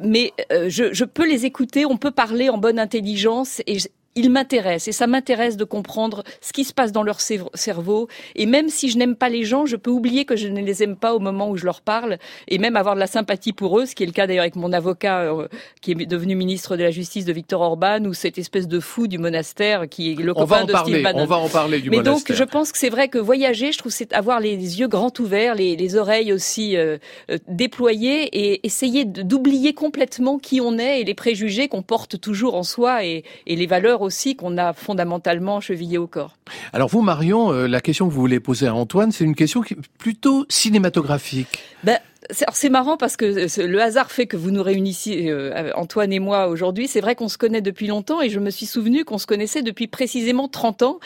[0.00, 1.86] Mais euh, je, je peux les écouter.
[1.86, 3.78] On peut parler en bonne intelligence et
[4.14, 8.08] ils m'intéressent et ça m'intéresse de comprendre ce qui se passe dans leur cerveau.
[8.34, 10.82] Et même si je n'aime pas les gens, je peux oublier que je ne les
[10.82, 13.78] aime pas au moment où je leur parle et même avoir de la sympathie pour
[13.78, 15.48] eux, ce qui est le cas d'ailleurs avec mon avocat euh,
[15.80, 19.06] qui est devenu ministre de la Justice de Victor Orban ou cette espèce de fou
[19.06, 21.22] du monastère qui est le copain de parler, Steve Bannon.
[21.22, 22.36] On va en parler du Mais monastère.
[22.36, 25.12] donc je pense que c'est vrai que voyager, je trouve c'est avoir les yeux grands
[25.18, 26.98] ouverts, les, les oreilles aussi euh,
[27.30, 32.54] euh, déployées et essayer d'oublier complètement qui on est et les préjugés qu'on porte toujours
[32.54, 36.36] en soi et, et les valeurs aussi qu'on a fondamentalement chevillé au corps.
[36.72, 39.62] Alors vous, Marion, euh, la question que vous voulez poser à Antoine, c'est une question
[39.62, 41.60] qui est plutôt cinématographique.
[41.84, 41.98] Ben,
[42.30, 46.18] c'est marrant parce que euh, le hasard fait que vous nous réunissiez, euh, Antoine et
[46.18, 46.88] moi, aujourd'hui.
[46.88, 49.62] C'est vrai qu'on se connaît depuis longtemps et je me suis souvenu qu'on se connaissait
[49.62, 51.00] depuis précisément 30 ans.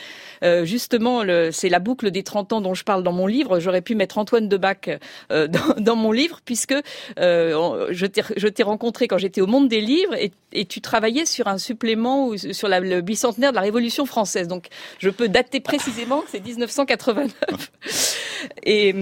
[0.44, 3.60] Euh, justement, c'est la boucle des 30 ans dont je parle dans mon livre.
[3.60, 4.90] J'aurais pu mettre Antoine Debac
[5.30, 6.74] euh, dans, dans, mon livre puisque
[7.18, 11.48] euh, je t'ai rencontré quand j'étais au Monde des Livres et, et, tu travaillais sur
[11.48, 14.48] un supplément ou sur la, le bicentenaire de la Révolution française.
[14.48, 14.66] Donc,
[14.98, 17.72] je peux dater précisément que c'est 1989.
[18.64, 18.94] et,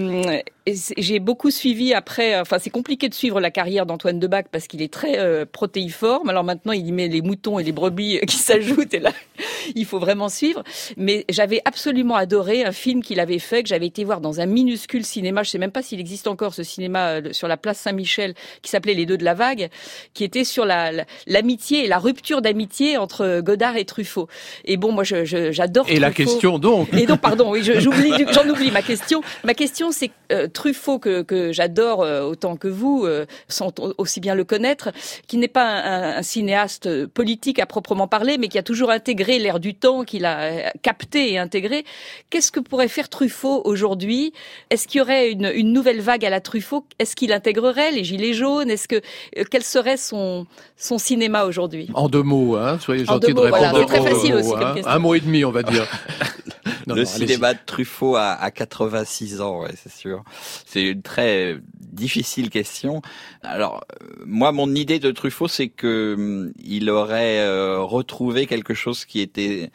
[0.65, 2.39] et j'ai beaucoup suivi après.
[2.39, 6.29] Enfin, c'est compliqué de suivre la carrière d'Antoine Debac parce qu'il est très euh, protéiforme.
[6.29, 9.11] Alors maintenant, il y met les moutons et les brebis qui s'ajoutent et là,
[9.75, 10.63] il faut vraiment suivre.
[10.97, 14.45] Mais j'avais absolument adoré un film qu'il avait fait que j'avais été voir dans un
[14.45, 15.41] minuscule cinéma.
[15.41, 18.69] Je sais même pas s'il existe encore ce cinéma euh, sur la place Saint-Michel qui
[18.69, 19.69] s'appelait Les Deux de la Vague,
[20.13, 20.91] qui était sur la
[21.25, 24.27] l'amitié et la rupture d'amitié entre Godard et Truffaut.
[24.65, 25.85] Et bon, moi, j'adore.
[25.87, 26.01] Et Truffaut.
[26.01, 26.93] la question donc.
[26.93, 29.21] Et donc, pardon, oui, j'oublie, j'en oublie ma question.
[29.43, 34.19] Ma question, c'est euh, Truffaut que, que j'adore euh, autant que vous, euh, sans aussi
[34.19, 34.91] bien le connaître,
[35.27, 39.39] qui n'est pas un, un, cinéaste politique à proprement parler, mais qui a toujours intégré
[39.39, 41.85] l'air du temps, qu'il a capté et intégré.
[42.29, 44.33] Qu'est-ce que pourrait faire Truffaut aujourd'hui?
[44.69, 46.85] Est-ce qu'il y aurait une, une, nouvelle vague à la Truffaut?
[46.99, 48.69] Est-ce qu'il intégrerait les gilets jaunes?
[48.69, 49.01] Est-ce que
[49.49, 51.89] quel serait son son cinéma aujourd'hui?
[51.93, 53.69] En deux mots, hein, soyez gentil de répondre.
[53.71, 54.73] Voilà, c'est très facile mots, aussi hein.
[54.75, 54.91] comme.
[54.91, 55.87] Un mot et demi, on va dire.
[56.87, 60.23] non, le non, cinéma de Truffaut à, à 86 ans, ouais, c'est sûr.
[60.65, 61.57] C'est une très
[61.95, 63.01] difficile question.
[63.41, 63.83] Alors,
[64.25, 69.21] moi, mon idée de Truffaut, c'est que hum, il aurait euh, retrouvé quelque chose qui
[69.21, 69.71] était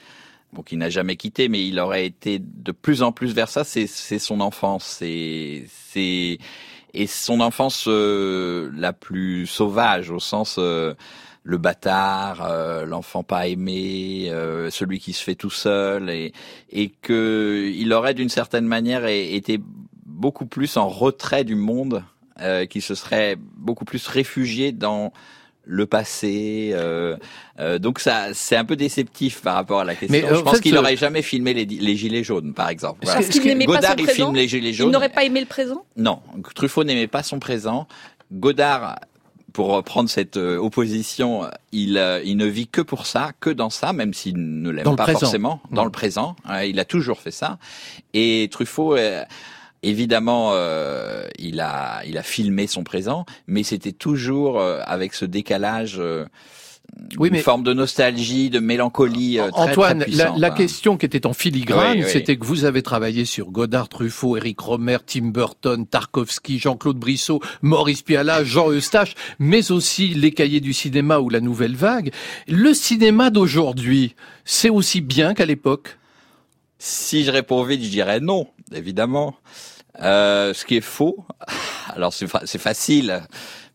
[0.52, 3.64] bon, qui n'a jamais quitté, mais il aurait été de plus en plus vers ça.
[3.64, 6.38] C'est son enfance, c'est c'est
[6.92, 10.94] et son enfance euh, la plus sauvage au sens euh,
[11.42, 16.32] le bâtard, euh, l'enfant pas aimé, euh, celui qui se fait tout seul, et,
[16.70, 19.60] et que il aurait d'une certaine manière été
[20.20, 22.04] beaucoup plus en retrait du monde,
[22.40, 25.12] euh, qui se serait beaucoup plus réfugié dans
[25.64, 26.72] le passé.
[26.74, 27.16] Euh,
[27.58, 30.18] euh, donc ça, c'est un peu déceptif par rapport à la question.
[30.18, 32.68] Mais, euh, je en pense qu'il euh, n'aurait jamais filmé les, les gilets jaunes, par
[32.68, 33.00] exemple.
[33.02, 33.20] Voilà.
[33.20, 34.24] Parce qu'il n'aimait pas Godard, son il présent.
[34.26, 34.88] filme les gilets jaunes.
[34.88, 35.84] Il n'aurait pas aimé le présent?
[35.96, 36.20] Non,
[36.54, 37.86] Truffaut n'aimait pas son présent.
[38.32, 38.98] Godard,
[39.52, 43.70] pour reprendre cette euh, opposition, il, euh, il ne vit que pour ça, que dans
[43.70, 45.20] ça, même s'il ne l'aime pas présent.
[45.20, 46.36] forcément, dans le présent.
[46.48, 47.58] Euh, il a toujours fait ça.
[48.14, 49.24] Et Truffaut, euh,
[49.82, 55.24] évidemment, euh, il a il a filmé son présent, mais c'était toujours euh, avec ce
[55.24, 55.96] décalage.
[55.98, 56.24] euh,
[57.18, 60.50] Oui, une mais- forme de nostalgie, de mélancolie euh, très, Antoine, très la, hein.
[60.50, 62.10] question qui était en filigrane, Oui, oui.
[62.10, 67.40] c'était que vous avez travaillé sur Godard, Truffaut, Eric Romer, Tim Burton, Tarkovsky, Jean-Claude Brissot,
[67.62, 72.10] Maurice Pialat, Jean Eustache, mais aussi les cahiers du cinéma ou la nouvelle vague.
[72.48, 75.96] Le cinéma d'aujourd'hui, c'est aussi bien qu'à l'époque?
[76.82, 79.36] Si je réponds vite, je dirais non, évidemment.
[80.00, 81.24] Euh, ce qui est faux.
[81.94, 83.20] Alors c'est fa- c'est facile,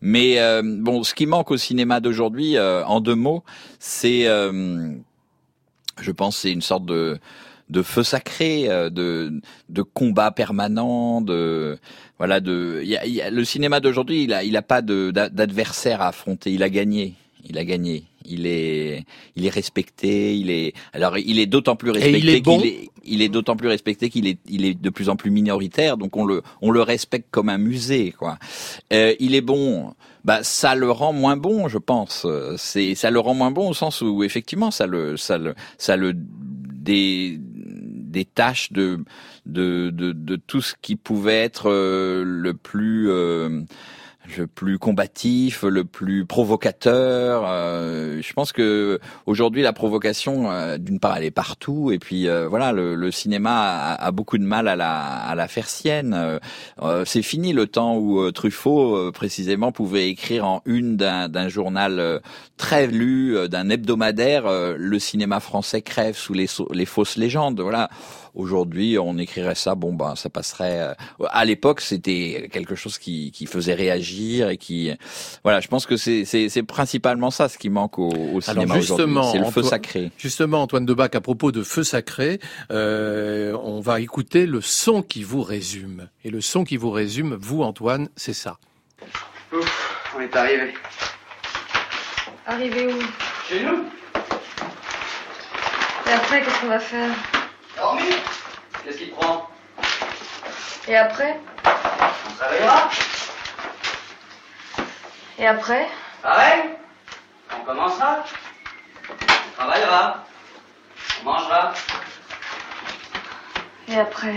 [0.00, 3.44] mais euh, bon, ce qui manque au cinéma d'aujourd'hui, euh, en deux mots,
[3.78, 7.18] c'est, je pense, c'est une sorte de
[7.68, 11.78] de feu sacré, de de combat permanent, de
[12.18, 12.98] voilà, de y
[13.30, 17.14] le cinéma d'aujourd'hui, il a il a pas d'adversaire à affronter, il a gagné,
[17.48, 18.04] il a gagné.
[18.28, 19.04] Il est,
[19.36, 20.36] il est respecté.
[20.36, 23.28] Il est, alors il est d'autant plus Et respecté il est bon est, il est
[23.28, 25.96] d'autant plus respecté qu'il est, il est de plus en plus minoritaire.
[25.96, 28.38] Donc on le, on le respecte comme un musée, quoi.
[28.92, 29.94] Euh, il est bon.
[30.24, 32.26] Bah, ça le rend moins bon, je pense.
[32.56, 35.96] C'est, ça le rend moins bon au sens où effectivement, ça le, ça le, ça
[35.96, 39.04] le des des tâches de
[39.44, 43.62] de, de de tout ce qui pouvait être euh, le plus euh,
[44.36, 47.44] le plus combatif, le plus provocateur.
[47.46, 52.28] euh, je pense que aujourd'hui la provocation, euh, d'une part, elle est partout, et puis
[52.28, 55.68] euh, voilà, le, le cinéma a, a beaucoup de mal à la, à la faire
[55.68, 56.14] sienne.
[56.14, 56.38] Euh,
[56.82, 61.48] euh, c'est fini le temps où euh, Truffaut, précisément, pouvait écrire en une d'un d'un
[61.48, 62.20] journal
[62.56, 64.44] très lu, d'un hebdomadaire,
[64.76, 67.60] le cinéma français crève sous les, les fausses légendes.
[67.60, 67.90] Voilà.
[68.36, 70.80] Aujourd'hui, on écrirait ça, bon ben, ça passerait.
[70.80, 70.94] euh,
[71.30, 74.90] à l'époque, c'était quelque chose qui, qui faisait réagir et qui,
[75.42, 75.60] voilà.
[75.60, 78.76] Je pense que c'est c'est c'est principalement ça ce qui manque au, au cinéma Alors
[78.76, 78.82] aujourd'hui.
[79.06, 80.10] justement, C'est le feu Antoine- sacré.
[80.18, 82.38] Justement, Antoine Debac, à propos de feu sacré,
[82.70, 86.08] euh, on va écouter le son qui vous résume.
[86.22, 88.58] Et le son qui vous résume, vous, Antoine, c'est ça.
[89.52, 90.74] Ouf, on est arrivé.
[92.46, 92.98] Arrivé où?
[93.48, 93.84] Chez nous
[96.06, 97.10] Et après, qu'est-ce qu'on va faire?
[97.76, 98.14] Dormir
[98.82, 99.48] Qu'est-ce qui te prend
[100.88, 102.88] Et après On se réveillera
[105.38, 105.88] Et après
[106.22, 106.62] Pareil
[107.54, 108.24] On commencera.
[109.10, 110.24] On travaillera.
[111.20, 111.72] On mangera.
[113.88, 114.36] Et après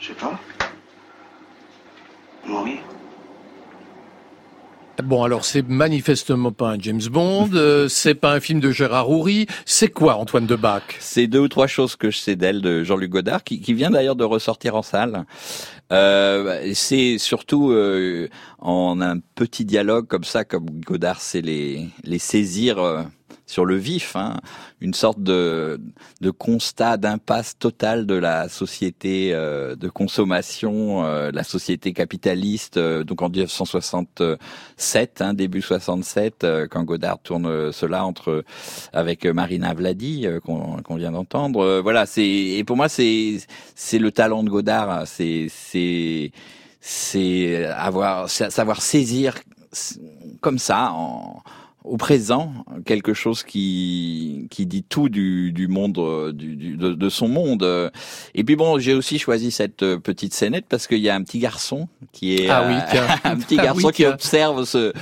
[0.00, 0.32] Je sais pas.
[2.44, 2.80] Mourir
[5.04, 9.08] Bon, alors c'est manifestement pas un James Bond, euh, c'est pas un film de Gérard
[9.08, 12.82] Houry, c'est quoi Antoine Debac C'est deux ou trois choses que je sais d'elle de
[12.82, 15.24] Jean-Luc Godard, qui, qui vient d'ailleurs de ressortir en salle.
[15.92, 22.18] Euh, c'est surtout euh, en un petit dialogue comme ça, comme Godard sait les, les
[22.18, 23.02] saisir euh,
[23.48, 24.36] sur le vif, hein,
[24.80, 25.80] une sorte de,
[26.20, 33.04] de constat d'impasse totale de la société euh, de consommation, euh, la société capitaliste, euh,
[33.04, 38.44] donc en 1967, hein, début 67, euh, quand Godard tourne cela entre
[38.92, 41.60] avec Marina Vladi euh, qu'on vient d'entendre.
[41.64, 43.38] Euh, voilà, c'est et pour moi c'est
[43.74, 45.04] c'est le talent de Godard, hein.
[45.06, 46.32] c'est c'est
[46.80, 49.34] c'est avoir sa- savoir saisir
[50.40, 51.42] comme ça en
[51.88, 52.52] au présent
[52.84, 57.28] quelque chose qui qui dit tout du, du monde euh, du, du- de, de son
[57.28, 57.90] monde.
[58.34, 61.22] Et puis bon j'ai aussi choisi cette euh, petite scénette parce qu'il y a un
[61.22, 64.92] petit garçon qui est Ah oui, un petit Ah garçon oui, qui observe ce,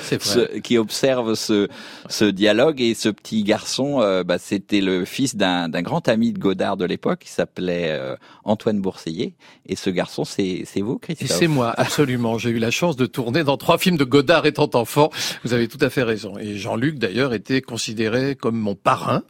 [0.60, 1.68] qui observe ce
[2.08, 2.80] ce dialogue.
[2.80, 6.76] Et ce petit garçon euh, bah, c'était le fils d'un d'un grand ami de Godard
[6.76, 9.34] de l'époque qui s'appelait euh, Antoine Bourseillet
[9.66, 11.38] et ce garçon c'est c'est vous Et Christophe?
[11.38, 12.38] c'est moi, absolument.
[12.38, 15.10] J'ai eu la chance de tourner dans trois films de Godard étant enfant.
[15.44, 16.38] Vous avez tout à fait raison.
[16.38, 19.22] Et Jean-Luc, d'ailleurs, était considéré comme mon parrain,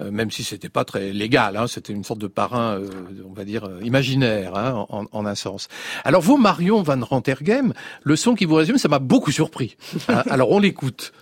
[0.00, 1.56] euh, même si c'était pas très légal.
[1.56, 2.88] Hein, c'était une sorte de parrain, euh,
[3.28, 5.66] on va dire, euh, imaginaire, hein, en, un sens.
[6.04, 9.76] Alors vous, Marion Van Rantergem, le son qui vous résume, ça m'a beaucoup surpris.
[10.08, 11.12] Hein, alors on l'écoute.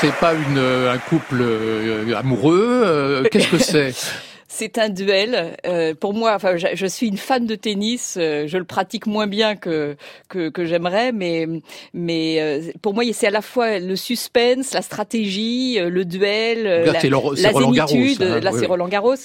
[0.00, 2.82] C'est pas une, euh, un couple euh, amoureux.
[2.84, 3.92] euh, Qu'est-ce que c'est?
[4.46, 5.56] C'est un duel.
[5.66, 8.16] Euh, pour moi, enfin, je, je, suis une fan de tennis.
[8.16, 9.96] Euh, je le pratique moins bien que
[10.28, 11.48] que, que j'aimerais, mais
[11.92, 16.92] mais euh, pour moi, c'est à la fois le suspense, la stratégie, le duel, la,
[16.92, 18.22] la zénitude.
[18.22, 19.16] Hein, là, c'est Roland Garros.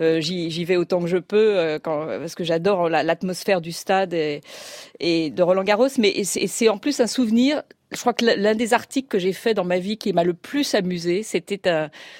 [0.00, 4.40] J'y vais autant que je peux quand, parce que j'adore l'atmosphère du stade et,
[4.98, 5.86] et de Roland Garros.
[5.98, 7.62] Mais c'est en plus un souvenir
[7.94, 10.34] je crois que l'un des articles que j'ai fait dans ma vie qui m'a le
[10.34, 11.60] plus amusé, c'était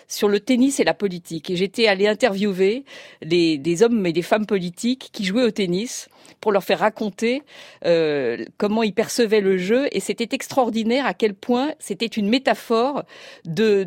[0.09, 1.51] sur le tennis et la politique.
[1.51, 2.85] Et j'étais allée interviewer
[3.25, 6.09] des, hommes et des femmes politiques qui jouaient au tennis
[6.41, 7.43] pour leur faire raconter
[7.85, 9.89] euh, comment ils percevaient le jeu.
[9.93, 13.05] Et c'était extraordinaire à quel point c'était une métaphore
[13.45, 13.87] de,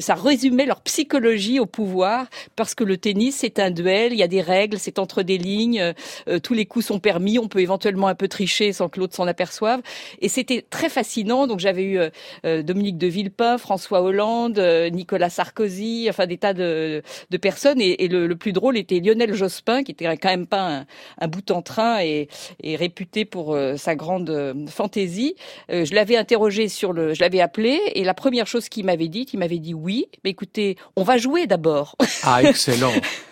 [0.00, 4.22] ça résumait leur psychologie au pouvoir parce que le tennis c'est un duel, il y
[4.22, 5.94] a des règles, c'est entre des lignes,
[6.28, 9.14] euh, tous les coups sont permis, on peut éventuellement un peu tricher sans que l'autre
[9.14, 9.80] s'en aperçoive.
[10.20, 11.46] Et c'était très fascinant.
[11.46, 11.98] Donc j'avais eu
[12.44, 14.58] euh, Dominique de Villepin, François Hollande,
[14.92, 17.80] Nicolas Sarkozy, enfin des tas de, de personnes.
[17.80, 20.86] Et, le, plus drôle était Lionel Jospin, qui était quand même pas un,
[21.20, 22.28] un bout en train et,
[22.76, 25.34] réputé pour euh, sa grande euh, fantaisie.
[25.70, 29.08] Euh, je l'avais interrogé sur le, je l'avais appelé et la première chose qu'il m'avait
[29.08, 31.96] dit, il m'avait dit oui, mais écoutez, on va jouer d'abord.
[32.22, 32.92] Ah excellent.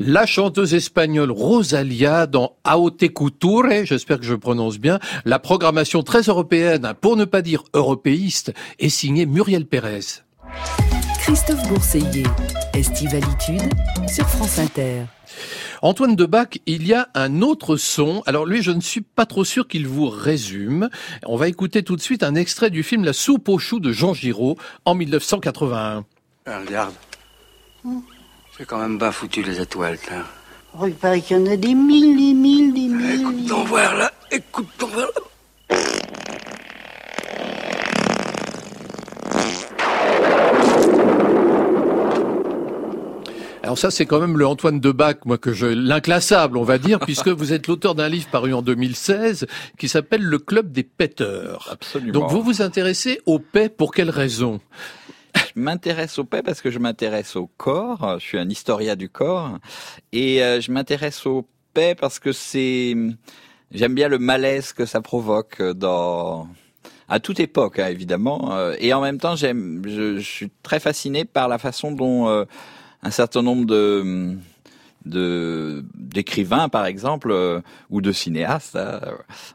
[0.00, 6.22] la chanteuse espagnole Rosalia dans Aote Couture, j'espère que je prononce bien, la programmation très
[6.22, 10.22] européenne, pour ne pas dire européiste, est signée Muriel Pérez.
[11.20, 12.26] Christophe Bourseiller,
[12.74, 13.72] Estivalitude
[14.08, 15.02] sur France Inter.
[15.82, 18.22] Antoine Debac, il y a un autre son.
[18.26, 20.88] Alors lui, je ne suis pas trop sûr qu'il vous résume.
[21.24, 23.92] On va écouter tout de suite un extrait du film La soupe aux choux de
[23.92, 26.04] Jean Giraud en 1981.
[26.46, 26.94] Ah, regarde.
[28.58, 30.24] C'est quand même pas foutu les étoiles, là.
[30.76, 33.20] Oh, il paraît qu'il y en a des mille, des mille, des mille.
[33.20, 35.76] Écoute ton voir là, écoute ton voir là.
[43.62, 46.98] Alors ça, c'est quand même le Antoine Debac, moi que je l'inclassable, on va dire,
[46.98, 49.46] puisque vous êtes l'auteur d'un livre paru en 2016
[49.78, 51.68] qui s'appelle Le Club des Pêteurs.
[51.70, 52.12] Absolument.
[52.12, 54.58] Donc vous vous intéressez aux paix pour quelles raisons
[55.54, 58.18] je m'intéresse au paix parce que je m'intéresse au corps.
[58.18, 59.58] Je suis un historien du corps
[60.12, 62.94] et euh, je m'intéresse au paix parce que c'est
[63.70, 66.48] j'aime bien le malaise que ça provoque dans
[67.08, 71.24] à toute époque hein, évidemment euh, et en même temps j'aime je, suis très fasciné
[71.24, 72.44] par la façon dont euh,
[73.02, 74.36] un certain nombre de
[75.08, 78.76] d'écrivains par exemple euh, ou de cinéastes.
[78.76, 79.00] hein,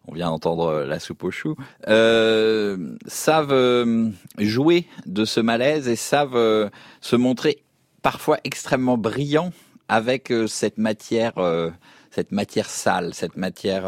[0.08, 1.56] on vient d'entendre la soupe aux choux.
[1.88, 6.70] euh, savent euh, jouer de ce malaise et savent euh,
[7.02, 7.64] se montrer
[8.02, 9.52] parfois extrêmement brillants
[9.88, 11.70] avec euh, cette matière, euh,
[12.12, 13.86] cette matière sale, cette matière.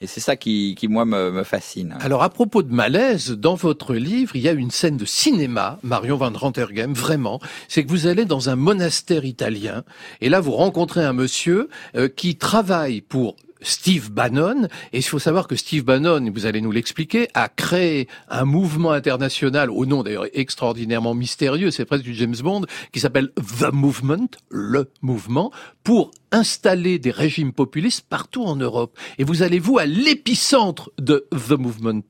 [0.00, 1.96] Et c'est ça qui, qui moi me, me fascine.
[2.00, 5.78] Alors à propos de malaise, dans votre livre, il y a une scène de cinéma,
[5.82, 9.84] Marion van Rantergem, vraiment, c'est que vous allez dans un monastère italien,
[10.20, 15.18] et là vous rencontrez un monsieur euh, qui travaille pour Steve Bannon, et il faut
[15.18, 20.02] savoir que Steve Bannon, vous allez nous l'expliquer, a créé un mouvement international, au nom
[20.02, 25.50] d'ailleurs extraordinairement mystérieux, c'est presque du James Bond, qui s'appelle The Movement, le mouvement,
[25.84, 28.96] pour installer des régimes populistes partout en Europe.
[29.18, 32.02] Et vous allez, vous, à l'épicentre de The Movement.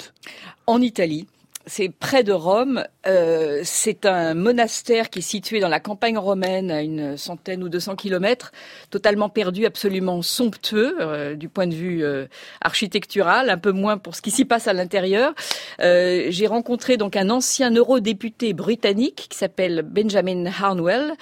[0.67, 1.27] En Italie.
[1.69, 2.85] C'est près de Rome.
[3.09, 7.69] Euh, c'est un monastère qui est situé dans la campagne romaine, à une centaine ou
[7.69, 8.53] 200 kilomètres,
[8.91, 12.27] totalement perdu, absolument somptueux euh, du point de vue euh,
[12.61, 15.35] architectural, un peu moins pour ce qui s'y passe à l'intérieur.
[15.81, 21.15] Euh, J'ai rencontré donc un ancien eurodéputé britannique qui s'appelle Benjamin Harnwell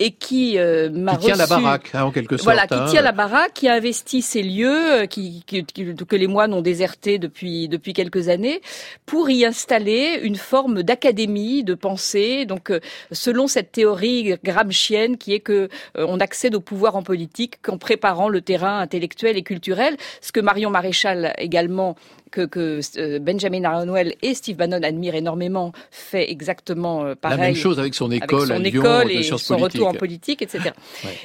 [0.00, 2.44] et qui euh, m'a Qui tient la reçu- baraque, hein, en quelque sorte.
[2.44, 2.86] Voilà, qui hein.
[2.90, 6.52] tient la baraque, qui a investi ces lieux, euh, qui, qui- qui- que les moines
[6.54, 8.62] ont désertés depuis depuis quelques années,
[9.06, 12.46] pour y installer une forme d'académie de pensée.
[12.46, 12.80] Donc, euh,
[13.12, 17.76] selon cette théorie gramscienne, qui est que euh, on accède au pouvoir en politique qu'en
[17.76, 21.94] préparant le terrain intellectuel et culturel, ce que Marion Maréchal également
[22.30, 27.38] que, que euh, Benjamin Arnwell et Steve Bannon admirent énormément, fait exactement euh, pareil.
[27.38, 30.70] même chose avec son école son à Lyon école et son retour en politique, etc.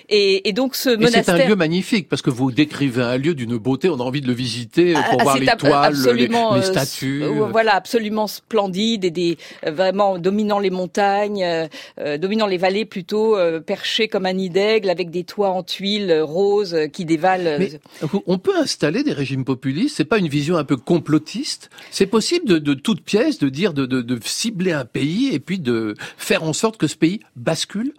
[0.10, 1.36] Et, et donc ce Et c'est monastère.
[1.36, 4.28] un lieu magnifique parce que vous décrivez un lieu d'une beauté, on a envie de
[4.28, 7.24] le visiter pour Ah, voir les toiles, les, euh, statues.
[7.24, 11.44] euh, voilà, absolument splendide et des vraiment dominant les montagnes,
[12.00, 15.64] euh, dominant les vallées plutôt, euh, perché comme un nid d'aigle avec des toits en
[15.64, 17.58] tuiles roses qui dévalent.
[17.60, 17.72] Mais
[18.28, 19.96] on peut installer des régimes populistes.
[19.98, 21.70] C'est pas une vision un peu complotiste.
[21.92, 25.40] C'est possible de, de toute pièce de dire de, de, de cibler un pays et
[25.40, 27.94] puis de faire en sorte que ce pays bascule?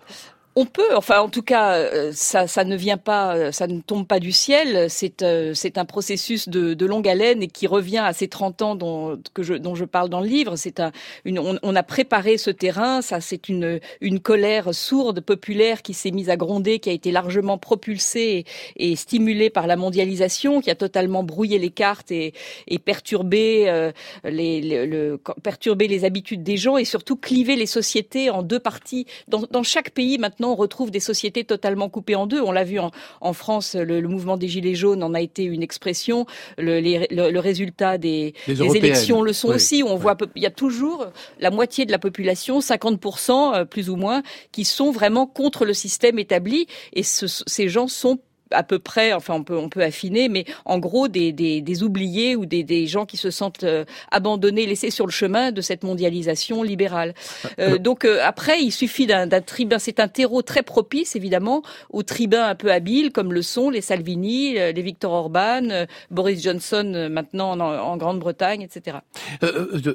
[0.59, 4.07] On peut, enfin en tout cas, euh, ça, ça ne vient pas, ça ne tombe
[4.07, 4.89] pas du ciel.
[4.89, 8.75] C'est euh, un processus de, de longue haleine et qui revient à ces 30 ans
[8.75, 10.57] dont, que je, dont je parle dans le livre.
[10.57, 10.93] C'est un,
[11.27, 13.03] une, on, on a préparé ce terrain.
[13.03, 17.13] Ça, c'est une, une colère sourde, populaire, qui s'est mise à gronder, qui a été
[17.13, 18.47] largement propulsée
[18.79, 22.33] et, et stimulée par la mondialisation, qui a totalement brouillé les cartes et,
[22.67, 23.93] et perturbé euh,
[24.25, 28.61] les, les- le, perturbé les habitudes des gens et surtout clivé les sociétés en deux
[28.61, 29.07] parties.
[29.29, 32.41] Dans, dans chaque pays maintenant, on retrouve des sociétés totalement coupées en deux.
[32.41, 32.91] On l'a vu en,
[33.21, 36.27] en France, le, le mouvement des gilets jaunes en a été une expression.
[36.59, 38.35] Le, les- le- le résultat des,
[38.77, 39.83] élections le sont oui, aussi.
[39.85, 41.07] On voit, il y a toujours
[41.41, 44.23] la moitié de la population, 50% euh, plus ou moins,
[44.53, 46.67] qui sont vraiment contre le système établi.
[46.93, 48.19] Et ce- ces gens sont
[48.51, 51.83] à peu près, enfin on peut on peut affiner, mais en gros des des, des
[51.83, 55.61] oubliés ou des, des gens qui se sentent euh, abandonnés, laissés sur le chemin de
[55.61, 57.15] cette mondialisation libérale.
[57.59, 59.79] Euh, donc euh, après, il suffit d'un tribun.
[59.79, 63.81] C'est un terreau très propice évidemment aux tribuns un peu habiles comme le sont les
[63.81, 68.99] Salvini, les Victor Orban, Boris Johnson maintenant en, en Grande-Bretagne, etc.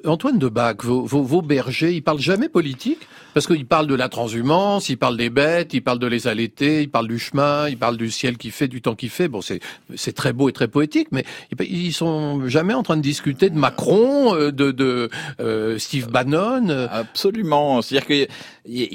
[0.06, 3.00] Antoine de Bac, vos, vos, vos bergers, ils parlent jamais politique?
[3.34, 6.82] Parce qu'ils parlent de la transhumance, ils parlent des bêtes, ils parlent de les allaiter,
[6.82, 9.28] ils parlent du chemin, ils parlent du ciel qui fait, du temps qui fait.
[9.28, 11.24] Bon, c'est très beau et très poétique, mais
[11.60, 16.70] ils- sont jamais en train de discuter de Macron, euh, de, de euh, Steve Bannon.
[16.70, 16.88] euh.
[16.92, 17.82] Absolument.
[17.82, 18.28] C'est-à-dire qu'il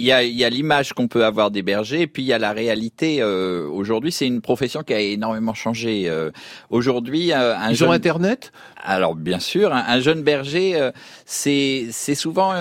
[0.02, 2.38] y a, y a l'image qu'on peut avoir des bergers, et puis il y a
[2.38, 3.18] la réalité.
[3.20, 6.08] euh, Aujourd'hui, c'est une profession qui a énormément changé.
[6.08, 6.30] Euh,
[6.70, 7.88] Aujourd'hui, un Ils jeune...
[7.90, 8.50] ont Internet?
[8.82, 10.90] Alors bien sûr, un, un jeune berger,
[11.24, 12.52] c'est souvent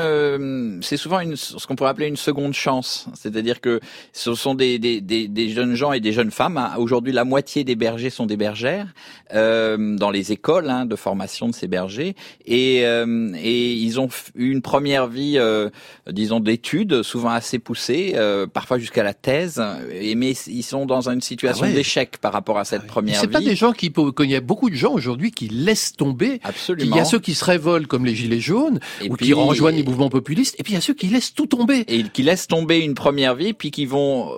[0.82, 3.08] c'est souvent une, ce qu'on pourrait appeler une seconde chance.
[3.16, 3.80] C'est-à-dire que
[4.14, 6.58] ce sont des, des, des, des jeunes gens et des jeunes femmes.
[6.58, 6.75] hein.
[6.78, 8.88] Aujourd'hui, la moitié des bergers sont des bergères
[9.34, 12.16] euh, dans les écoles hein, de formation de ces bergers,
[12.46, 15.70] et euh, et ils ont eu une première vie, euh,
[16.12, 19.62] disons d'études, souvent assez poussée, euh, parfois jusqu'à la thèse.
[19.92, 21.74] Et mais ils sont dans une situation Ah ouais.
[21.74, 23.34] d'échec par rapport à cette première C'est vie.
[23.34, 26.40] pas des gens qui, qu'il y a beaucoup de gens aujourd'hui qui laissent tomber.
[26.44, 26.96] Absolument.
[26.96, 29.34] Il y a ceux qui se révoltent comme les gilets jaunes Et ou puis- qui
[29.34, 31.84] rejoignent les mouvements populistes, et puis il y a ceux qui laissent tout tomber.
[31.88, 34.32] et qui laissent tomber une première vie, puis qui vont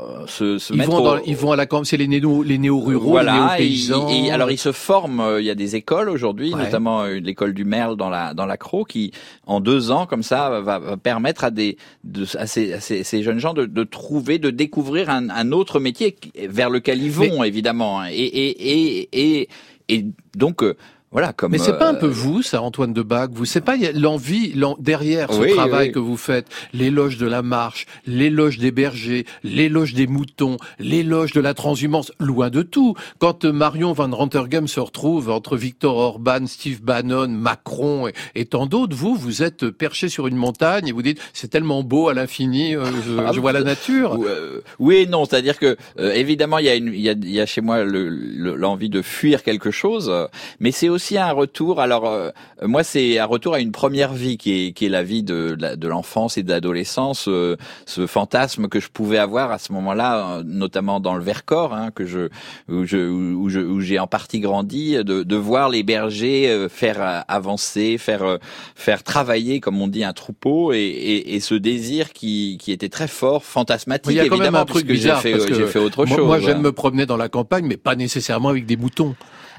[0.00, 2.08] euh, se, se Ils mettre vont, au- dans- ils vont à la campagne, c'est les
[2.08, 4.08] néo, les néo-ruraux, les voilà, néo-paysans.
[4.08, 5.20] et alors ils se forment.
[5.20, 6.64] euh, Il y a des écoles aujourd'hui, Ouais.
[6.64, 9.12] notamment euh, l'école du Merle dans la dans la Croix, qui
[9.46, 13.04] en deux ans comme ça va, va permettre à des de, à ces, à ces,
[13.04, 16.16] ces jeunes gens de, de trouver, de découvrir un, un autre métier
[16.48, 18.00] vers lequel ils vont évidemment.
[18.00, 18.08] hein.
[18.10, 19.08] Et et et
[19.40, 19.48] et,
[19.88, 20.06] et
[20.36, 20.76] donc euh,
[21.10, 21.52] voilà, comme.
[21.52, 24.52] Mais c'est pas un euh, peu vous, ça, Antoine de Bac Vous, c'est pas l'envie
[24.52, 25.92] l'en- derrière ce Oui, travail oui.
[25.92, 31.40] que vous faites, l'éloge de la marche, l'éloge des bergers, l'éloge des moutons, l'éloge de
[31.40, 32.94] la transhumance, loin de tout.
[33.18, 38.44] Quand euh, Marion Van Rantergem se retrouve entre Victor Orban, Steve Bannon, Macron et, et
[38.44, 42.08] tant d'autres, vous, vous êtes perché sur une montagne et vous dites c'est tellement beau
[42.08, 44.18] à l'infini, euh, je, Ah, je vois la nature.
[44.26, 47.40] Euh, oui et non, c'est-à-dire que euh, évidemment il y a une, y a, y
[47.40, 50.26] a chez moi le- le- l'envie de fuir quelque chose, euh,
[50.60, 51.80] mais c'est aussi un retour.
[51.80, 52.30] Alors euh,
[52.62, 55.56] moi c'est un retour à une première vie qui est qui est la vie de
[55.58, 60.38] de l'enfance et de l'adolescence, euh, ce fantasme que je pouvais avoir à ce moment-là,
[60.38, 62.28] euh, notamment dans le Vercors, hein, que je
[62.68, 66.68] où je où je où j'ai en partie grandi, de, de voir les bergers euh,
[66.68, 68.38] faire euh, avancer, faire
[68.74, 72.88] faire travailler, comme on dit, un troupeau, et, et, et ce désir qui qui était
[72.88, 75.54] très fort, fantasmatique Il y a quand même un truc bizarre j'ai fait parce que
[75.54, 76.26] j'ai fait autre moi, chose.
[76.26, 76.62] moi, j'aime hein.
[76.62, 79.14] me promener dans la campagne, mais pas nécessairement avec des moutons.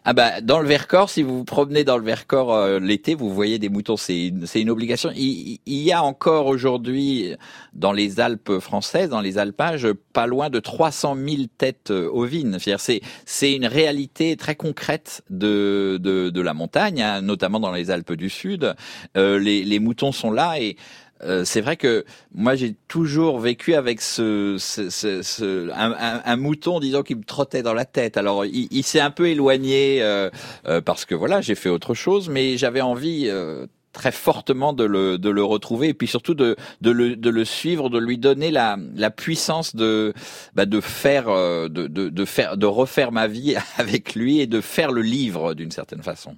[0.06, 3.34] Ah bah dans le Vercors, si vous vous promenez dans le Vercors euh, l'été, vous
[3.34, 3.98] voyez des moutons.
[3.98, 5.12] C'est une, c'est une obligation.
[5.16, 7.36] Il, il y a encore aujourd'hui
[7.74, 12.58] dans les Alpes françaises, dans les alpages, pas loin de 300 000 têtes euh, ovines.
[12.60, 17.72] C'est-à-dire, C'est c'est une réalité très concrète de de, de la montagne, hein, notamment dans
[17.72, 18.76] les Alpes du Sud.
[19.18, 20.78] Euh, les, les moutons sont là et
[21.24, 26.22] euh, c'est vrai que moi j'ai toujours vécu avec ce, ce, ce, ce- un, un-
[26.24, 28.18] un mouton disons qui me trottait dans la tête.
[28.18, 30.30] Alors il, il s'est un peu éloigné euh,
[30.68, 34.84] euh, parce que voilà j'ai fait autre chose, mais j'avais envie euh, très fortement de
[34.84, 38.18] le, de le retrouver et puis surtout de, de, le, de le suivre, de lui
[38.20, 40.14] donner la, la puissance de,
[40.54, 44.48] bah, de faire, euh, de, de, de faire, de refaire ma vie avec lui et
[44.48, 46.36] de faire le livre d'une certaine façon.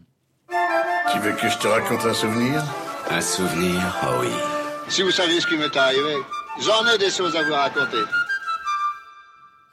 [1.11, 2.63] Tu veux que je te raconte un souvenir?
[3.09, 4.29] Un souvenir Oh oui.
[4.91, 6.17] Si vous saviez ce qui m'est arrivé,
[6.59, 8.03] j'en ai des choses à vous raconter.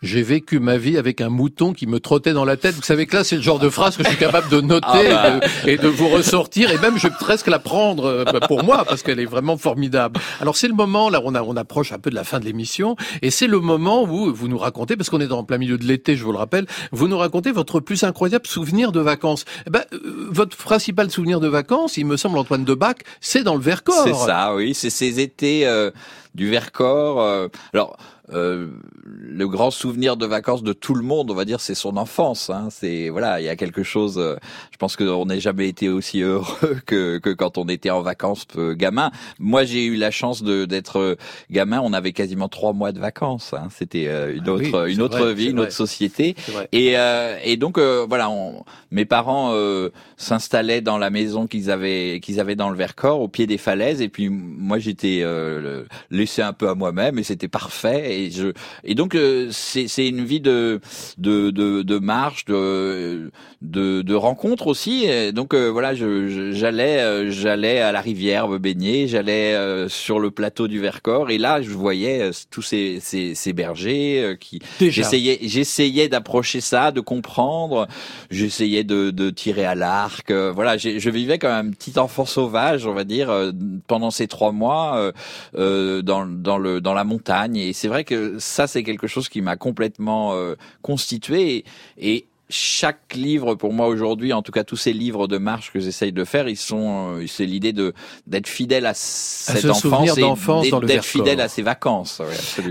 [0.00, 2.76] J'ai vécu ma vie avec un mouton qui me trottait dans la tête.
[2.76, 4.86] Vous savez que là, c'est le genre de phrase que je suis capable de noter
[5.10, 5.46] Ah bah.
[5.64, 6.70] et, de, et de vous ressortir.
[6.70, 9.56] Et même, je vais presque la prendre euh, bah, pour moi parce qu'elle est vraiment
[9.56, 10.20] formidable.
[10.40, 12.44] Alors, c'est le moment, là, on, a, on approche un peu de la fin de
[12.44, 12.94] l'émission.
[13.22, 15.84] Et c'est le moment où vous nous racontez, parce qu'on est dans plein milieu de
[15.84, 19.44] l'été, je vous le rappelle, vous nous racontez votre plus incroyable souvenir de vacances.
[19.66, 23.56] Eh ben, euh, votre principal souvenir de vacances, il me semble, Antoine Debac, c'est dans
[23.56, 24.04] le Vercors.
[24.04, 24.74] C'est ça, oui.
[24.74, 25.90] C'est ces étés euh,
[26.36, 27.20] du Vercors.
[27.20, 27.96] euh, alors,
[28.32, 28.68] euh,
[29.04, 32.50] le grand souvenir de vacances de tout le monde, on va dire, c'est son enfance.
[32.50, 32.68] Hein.
[32.70, 34.18] C'est voilà, il y a quelque chose.
[34.18, 34.36] euh,
[34.72, 38.46] je pense qu'on n'a jamais été aussi heureux que, que quand on était en vacances
[38.56, 39.10] euh, gamin.
[39.38, 41.16] Moi, j'ai eu la chance de d'être euh,
[41.50, 41.80] gamin.
[41.82, 43.54] On avait quasiment trois mois de vacances.
[43.54, 43.68] Hein.
[43.76, 45.62] C'était euh, une Ah oui, autre une autre vrai, vie, une vrai.
[45.66, 46.34] autre société.
[46.72, 51.70] Et, euh, et donc euh, voilà, on, mes parents euh, s'installaient dans la maison qu'ils
[51.70, 54.00] avaient qu'ils avaient dans le Vercors, au pied des falaises.
[54.02, 58.17] Et puis moi j'étais euh, laissé un peu à moi-même et c'était parfait.
[58.17, 58.48] Et je
[58.84, 60.80] et donc euh, c'est c'est une vie de
[61.18, 63.30] de de, de marche, de
[63.62, 65.04] de, de rencontres aussi.
[65.04, 69.88] Et donc euh, voilà, je- j'allais euh, j'allais à la rivière me baigner, j'allais euh,
[69.88, 74.36] sur le plateau du Vercors et là je voyais euh, tous ces ces, ces bergers
[74.40, 75.02] qui Déjà.
[75.02, 77.86] j'essayais j'essayais d'approcher ça, de comprendre,
[78.30, 80.30] j'essayais de, de tirer à l'arc.
[80.30, 83.52] voilà, j'ai- je vivais comme un petit enfant sauvage, on va dire, euh,
[83.86, 85.12] pendant ces trois mois
[85.56, 87.56] dans dans le dans la montagne.
[87.56, 88.07] Et c'est vrai que
[88.38, 91.64] ça c'est quelque chose qui m'a complètement euh, constitué
[91.96, 95.80] et chaque livre pour moi aujourd'hui, en tout cas tous ces livres de marche que
[95.80, 97.92] j'essaye de faire, ils sont, euh, c'est l'idée de
[98.26, 101.10] d'être fidèle à cette ce souvenir enfance et d'être- dans le d'être Vercors.
[101.24, 102.22] fidèle à ses vacances.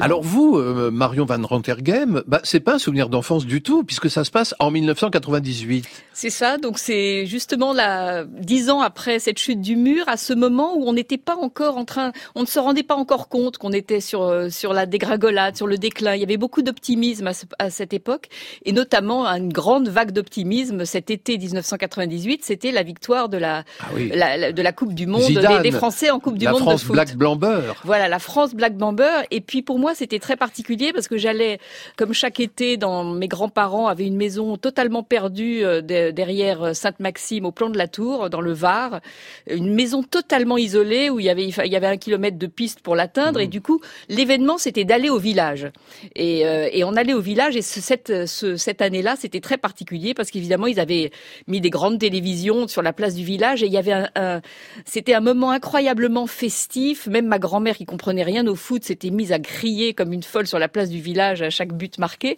[0.01, 4.09] Alors vous, euh, Marion Van Rantergem, bah, c'est pas un souvenir d'enfance du tout, puisque
[4.09, 5.85] ça se passe en 1998.
[6.13, 10.33] C'est ça, donc c'est justement là, dix ans après cette chute du mur, à ce
[10.33, 13.57] moment où on n'était pas encore en train, on ne se rendait pas encore compte
[13.57, 16.15] qu'on était sur euh, sur la dégringolade, sur le déclin.
[16.15, 18.29] Il y avait beaucoup d'optimisme à, ce- à cette époque,
[18.65, 22.43] et notamment une grande vague d'optimisme cet été 1998.
[22.43, 24.11] C'était la victoire de la, Ah oui.
[24.13, 26.51] la- la- de la Coupe du Monde Zidane, des, des Français en Coupe du la
[26.51, 26.93] Monde France de foot.
[26.93, 27.75] Black Blanc Beurre.
[27.83, 29.23] Voilà, la France Black Bamber.
[29.31, 31.59] Et puis pour moi, c'était très particulier parce que j'allais,
[31.97, 37.45] comme chaque été, dans mes grands-parents avaient une maison totalement perdue euh, de- derrière Sainte-Maxime,
[37.45, 39.01] au plan de la Tour, dans le Var.
[39.49, 42.79] Une maison totalement isolée où il y avait, il y avait un kilomètre de piste
[42.81, 43.39] pour l'atteindre.
[43.39, 45.67] Et du coup, l'événement, c'était d'aller au village.
[46.15, 47.55] Et, euh, et on allait au village.
[47.55, 51.11] Et ce- cette, ce- cette année-là, c'était très particulier parce qu'évidemment, ils avaient
[51.47, 54.41] mis des grandes télévisions sur la place du village et il y avait un,
[54.85, 57.07] c'était un moment incroyablement festif.
[57.07, 60.47] Même ma grand-mère qui comprenait rien au foot s'était mise à crier comme une folle
[60.47, 62.37] sur la place du village à chaque but marqué.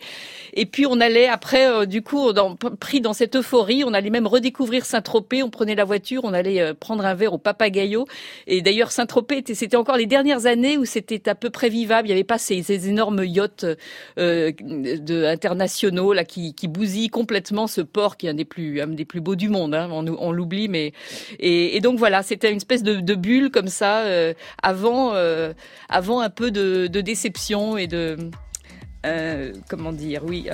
[0.53, 2.31] Et puis on allait après, euh, du coup,
[2.79, 5.43] pris dans cette euphorie, on allait même redécouvrir Saint-Tropez.
[5.43, 8.05] On prenait la voiture, on allait euh, prendre un verre au Papagayo.
[8.47, 12.07] Et d'ailleurs, Saint-Tropez, était- c'était encore les dernières années où c'était à peu près vivable.
[12.07, 13.65] Il n'y avait pas ces, énormes yachts
[14.17, 14.51] euh,
[15.27, 19.21] internationaux là qui, qui bousillent complètement ce port qui est un des plus, des plus
[19.21, 19.73] beaux du monde.
[19.75, 19.89] Hein.
[19.91, 20.93] On, l'oublie, mais
[21.39, 25.53] et, donc voilà, c'était une espèce de, bulle comme ça euh, avant, euh,
[25.89, 28.17] avant un peu de, de déception et de
[29.05, 30.49] euh, comment dire, oui,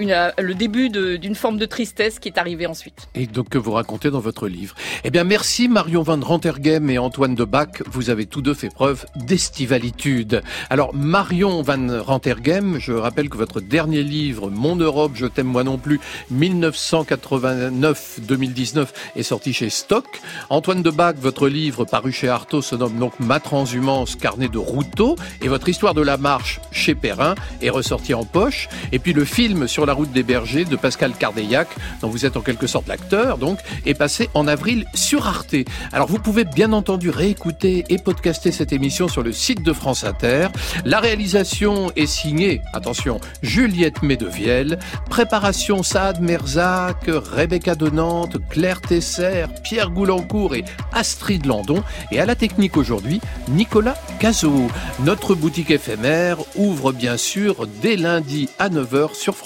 [0.00, 3.08] euh, le début d'une forme de tristesse qui est arrivée ensuite.
[3.14, 4.74] Et donc que vous racontez dans votre livre.
[5.04, 8.68] Eh bien merci Marion Van Rantergem et Antoine de Bach, vous avez tous deux fait
[8.68, 10.42] preuve d'estivalitude.
[10.70, 15.64] Alors Marion Van Rantergem, je rappelle que votre dernier livre, Mon Europe, je t'aime moi
[15.64, 16.00] non plus,
[16.32, 18.86] 1989-2019,
[19.16, 20.06] est sorti chez Stock.
[20.50, 24.58] Antoine de Bach, votre livre paru chez Artaud se nomme donc Ma transhumance, carnet de
[24.58, 28.68] Routeau, et votre histoire de la marche chez Perrin est ressorti en poche.
[28.92, 31.68] Et puis le film sur sur la route des bergers de Pascal Cardeillac,
[32.00, 35.54] dont vous êtes en quelque sorte l'acteur, donc, est passé en avril sur Arte.
[35.92, 40.02] Alors vous pouvez bien entendu réécouter et podcaster cette émission sur le site de France
[40.02, 40.48] Inter.
[40.84, 49.44] La réalisation est signée, attention, Juliette Médevielle, préparation Saad Merzac, Rebecca de Nantes, Claire Tesser,
[49.62, 54.66] Pierre Goulancourt et Astrid Landon, et à la technique aujourd'hui, Nicolas Cazot.
[55.04, 59.36] Notre boutique éphémère ouvre bien sûr dès lundi à 9h sur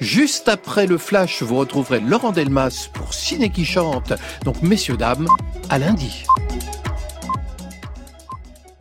[0.00, 4.12] Juste après le flash, vous retrouverez Laurent Delmas pour Ciné qui chante.
[4.44, 5.28] Donc, messieurs, dames,
[5.70, 6.24] à lundi.